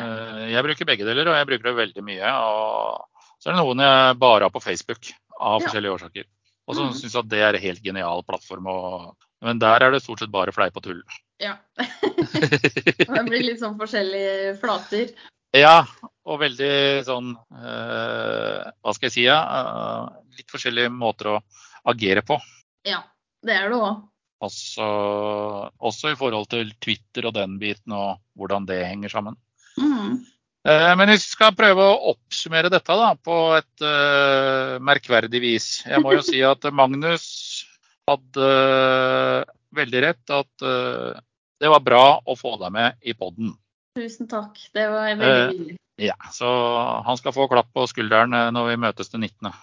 Jeg 0.49 0.65
bruker 0.65 0.87
begge 0.89 1.05
deler, 1.07 1.29
og 1.29 1.37
jeg 1.37 1.49
bruker 1.49 1.69
det 1.69 1.75
veldig 1.77 2.05
mye. 2.05 2.31
Og 2.31 3.27
så 3.37 3.51
er 3.51 3.53
det 3.53 3.61
noen 3.61 3.83
jeg 3.85 4.17
bare 4.21 4.47
har 4.47 4.53
på 4.53 4.63
Facebook 4.63 5.11
av 5.35 5.61
forskjellige 5.61 5.99
årsaker. 5.99 6.25
Og 6.65 6.77
så 6.77 6.87
mm. 6.87 6.95
syns 6.97 7.19
at 7.19 7.29
det 7.29 7.43
er 7.45 7.57
en 7.57 7.65
helt 7.67 7.83
genial 7.85 8.25
plattform. 8.25 8.69
Og, 8.71 9.27
men 9.45 9.61
der 9.61 9.85
er 9.85 9.93
det 9.93 10.01
stort 10.01 10.23
sett 10.23 10.33
bare 10.33 10.53
fleip 10.55 10.77
og 10.79 10.87
tull. 10.87 11.03
Ja. 11.43 11.57
det 11.77 13.25
blir 13.27 13.43
litt 13.43 13.61
sånn 13.61 13.77
forskjellige 13.77 14.55
flater. 14.61 15.13
Ja, 15.55 15.85
og 16.27 16.41
veldig 16.41 17.05
sånn 17.07 17.29
uh, 17.31 18.59
Hva 18.83 18.93
skal 18.95 19.07
jeg 19.07 19.13
si? 19.13 19.23
Ja? 19.27 19.37
Uh, 19.45 20.17
litt 20.35 20.51
forskjellige 20.51 20.91
måter 20.91 21.35
å 21.35 21.37
agere 21.87 22.25
på. 22.25 22.39
Ja, 22.87 23.03
det 23.45 23.55
er 23.55 23.71
det 23.71 23.79
òg. 23.79 24.03
Også, 24.45 24.85
også 25.79 26.11
i 26.11 26.17
forhold 26.19 26.49
til 26.51 26.73
Twitter 26.83 27.29
og 27.29 27.37
den 27.37 27.55
biten 27.61 27.93
og 27.95 28.19
hvordan 28.35 28.67
det 28.67 28.81
henger 28.83 29.13
sammen. 29.13 29.37
Eh, 30.65 30.91
men 30.97 31.11
vi 31.13 31.17
skal 31.21 31.53
prøve 31.53 31.83
å 31.83 32.13
oppsummere 32.15 32.71
dette 32.73 32.95
da, 32.97 33.11
på 33.13 33.35
et 33.53 33.83
uh, 33.85 34.81
merkverdig 34.81 35.41
vis. 35.43 35.67
Jeg 35.85 36.01
må 36.01 36.15
jo 36.15 36.23
si 36.25 36.41
at 36.41 36.65
Magnus 36.73 37.27
hadde 38.09 38.47
uh, 38.49 39.43
veldig 39.77 40.01
rett 40.07 40.33
at 40.33 40.65
uh, 40.65 41.13
det 41.61 41.69
var 41.69 41.85
bra 41.85 42.05
å 42.17 42.37
få 42.39 42.55
deg 42.63 42.73
med 42.73 42.97
i 43.05 43.13
poden. 43.13 43.53
Tusen 43.99 44.31
takk. 44.31 44.57
Det 44.73 44.87
var 44.89 45.13
veldig 45.13 45.53
hyggelig. 45.53 45.77
ja, 46.01 46.17
så 46.33 46.49
han 47.05 47.21
skal 47.21 47.37
få 47.37 47.45
klapp 47.51 47.69
på 47.75 47.85
skulderen 47.93 48.33
når 48.33 48.71
vi 48.71 48.81
møtes 48.87 49.13
den 49.13 49.23
19. 49.29 49.53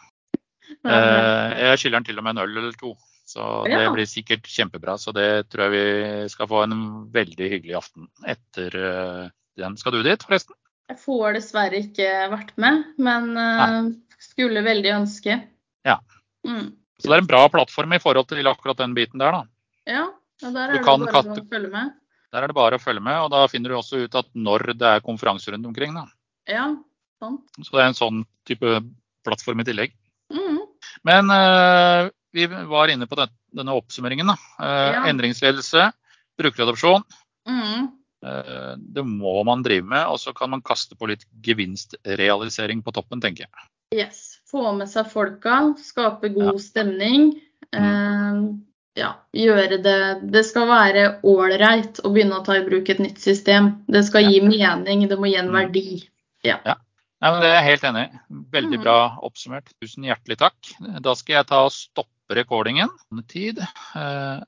jeg 0.87 1.83
skylder 1.83 1.99
han 1.99 2.07
til 2.07 2.23
og 2.23 2.25
med 2.25 2.37
en 2.37 2.47
øl 2.47 2.63
eller 2.63 2.79
to. 2.79 2.95
Så 3.29 3.43
det 3.67 3.85
blir 3.93 4.07
sikkert 4.09 4.47
kjempebra. 4.49 4.95
Så 5.03 5.13
det 5.17 5.51
tror 5.51 5.67
jeg 5.67 5.75
vi 5.75 6.33
skal 6.33 6.49
få 6.49 6.63
en 6.65 6.81
veldig 7.13 7.53
hyggelig 7.57 7.77
aften 7.83 8.09
etter 8.23 8.79
den. 9.59 9.77
Skal 9.81 9.99
du 9.99 10.03
dit, 10.07 10.25
forresten? 10.25 10.57
Jeg 10.93 10.99
får 11.01 11.39
dessverre 11.39 11.79
ikke 11.81 12.09
vært 12.29 12.51
med, 12.61 12.83
men 13.01 13.31
uh, 13.33 13.87
skulle 14.21 14.61
veldig 14.67 14.91
ønske. 14.93 15.39
Ja. 15.89 15.95
Mm. 16.45 16.75
Så 17.01 17.09
det 17.09 17.17
er 17.17 17.23
en 17.23 17.31
bra 17.31 17.47
plattform 17.49 17.95
i 17.97 18.01
forhold 18.03 18.29
til 18.29 18.51
akkurat 18.51 18.83
den 18.83 18.93
biten 18.99 19.23
der, 19.23 19.39
da. 19.39 19.47
Ja, 19.89 20.03
og 20.45 20.53
der 20.53 20.75
er 20.75 20.77
det 20.77 20.83
bare 20.85 21.15
katte... 21.15 21.39
å 21.41 21.49
følge 21.49 21.71
med. 21.73 21.95
Der 22.33 22.45
er 22.45 22.53
det 22.53 22.57
bare 22.59 22.77
å 22.77 22.83
følge 22.83 23.05
med, 23.05 23.23
og 23.25 23.31
da 23.33 23.41
finner 23.49 23.73
du 23.73 23.79
også 23.79 24.03
ut 24.05 24.19
at 24.21 24.29
når 24.37 24.75
det 24.83 24.91
er 24.99 25.07
konferanser 25.07 25.57
rundt 25.57 25.71
omkring. 25.71 25.97
da. 25.97 26.05
Ja, 26.51 26.69
sant. 27.23 27.41
Så 27.57 27.73
det 27.73 27.81
er 27.81 27.89
en 27.89 27.99
sånn 27.99 28.21
type 28.49 28.77
plattform 29.25 29.65
i 29.65 29.69
tillegg. 29.69 29.97
Mm. 30.33 30.61
Men 31.09 31.33
uh, 31.33 32.13
vi 32.37 32.51
var 32.69 32.93
inne 32.93 33.09
på 33.09 33.17
den, 33.23 33.33
denne 33.63 33.81
oppsummeringen. 33.81 34.29
da. 34.29 34.37
Uh, 34.61 34.91
ja. 34.93 35.03
Endringsledelse, 35.09 35.89
brukeradopsjon. 36.41 37.09
Mm. 37.49 37.89
Eh, 38.23 38.75
det 38.79 39.03
må 39.07 39.43
man 39.47 39.65
drive 39.67 39.87
med, 39.89 40.07
og 40.07 40.21
så 40.23 40.33
kan 40.37 40.53
man 40.55 40.63
kaste 40.65 40.97
på 40.99 41.11
litt 41.11 41.25
gevinstrealisering 41.45 42.83
på 42.85 42.95
toppen, 42.95 43.23
tenker 43.23 43.49
jeg. 43.49 43.53
Yes. 44.03 44.29
Få 44.53 44.73
med 44.77 44.91
seg 44.91 45.09
folka, 45.09 45.75
skape 45.81 46.29
god 46.35 46.55
ja. 46.55 46.61
stemning. 46.63 47.33
Mm. 47.73 47.81
Eh, 47.81 48.39
ja, 49.01 49.15
gjøre 49.33 49.79
det 49.81 50.01
Det 50.35 50.43
skal 50.45 50.67
være 50.69 51.05
ålreit 51.25 52.03
å 52.05 52.11
begynne 52.13 52.37
å 52.37 52.45
ta 52.45 52.59
i 52.59 52.65
bruk 52.67 52.91
et 52.93 53.01
nytt 53.01 53.21
system. 53.23 53.71
Det 53.89 54.05
skal 54.09 54.29
gi 54.29 54.43
mening, 54.45 55.07
det 55.09 55.19
må 55.19 55.31
gi 55.31 55.39
en 55.41 55.49
mm. 55.51 55.57
verdi. 55.57 55.87
Ja. 56.45 56.59
ja. 56.67 56.77
Nei, 57.23 57.31
men 57.31 57.41
det 57.41 57.49
er 57.49 57.57
jeg 57.61 57.69
helt 57.71 57.85
enig 57.87 58.03
i. 58.03 58.11
Veldig 58.59 58.79
mm. 58.81 58.85
bra 58.85 58.97
oppsummert. 59.23 59.69
Tusen 59.81 60.09
hjertelig 60.09 60.37
takk. 60.43 60.59
Da 61.07 61.15
skal 61.19 61.39
jeg 61.39 61.49
ta 61.53 61.63
og 61.69 61.75
stoppe 61.75 62.37
rekordingen. 62.37 62.91
Tid. 63.31 63.63
Eh... 63.95 64.39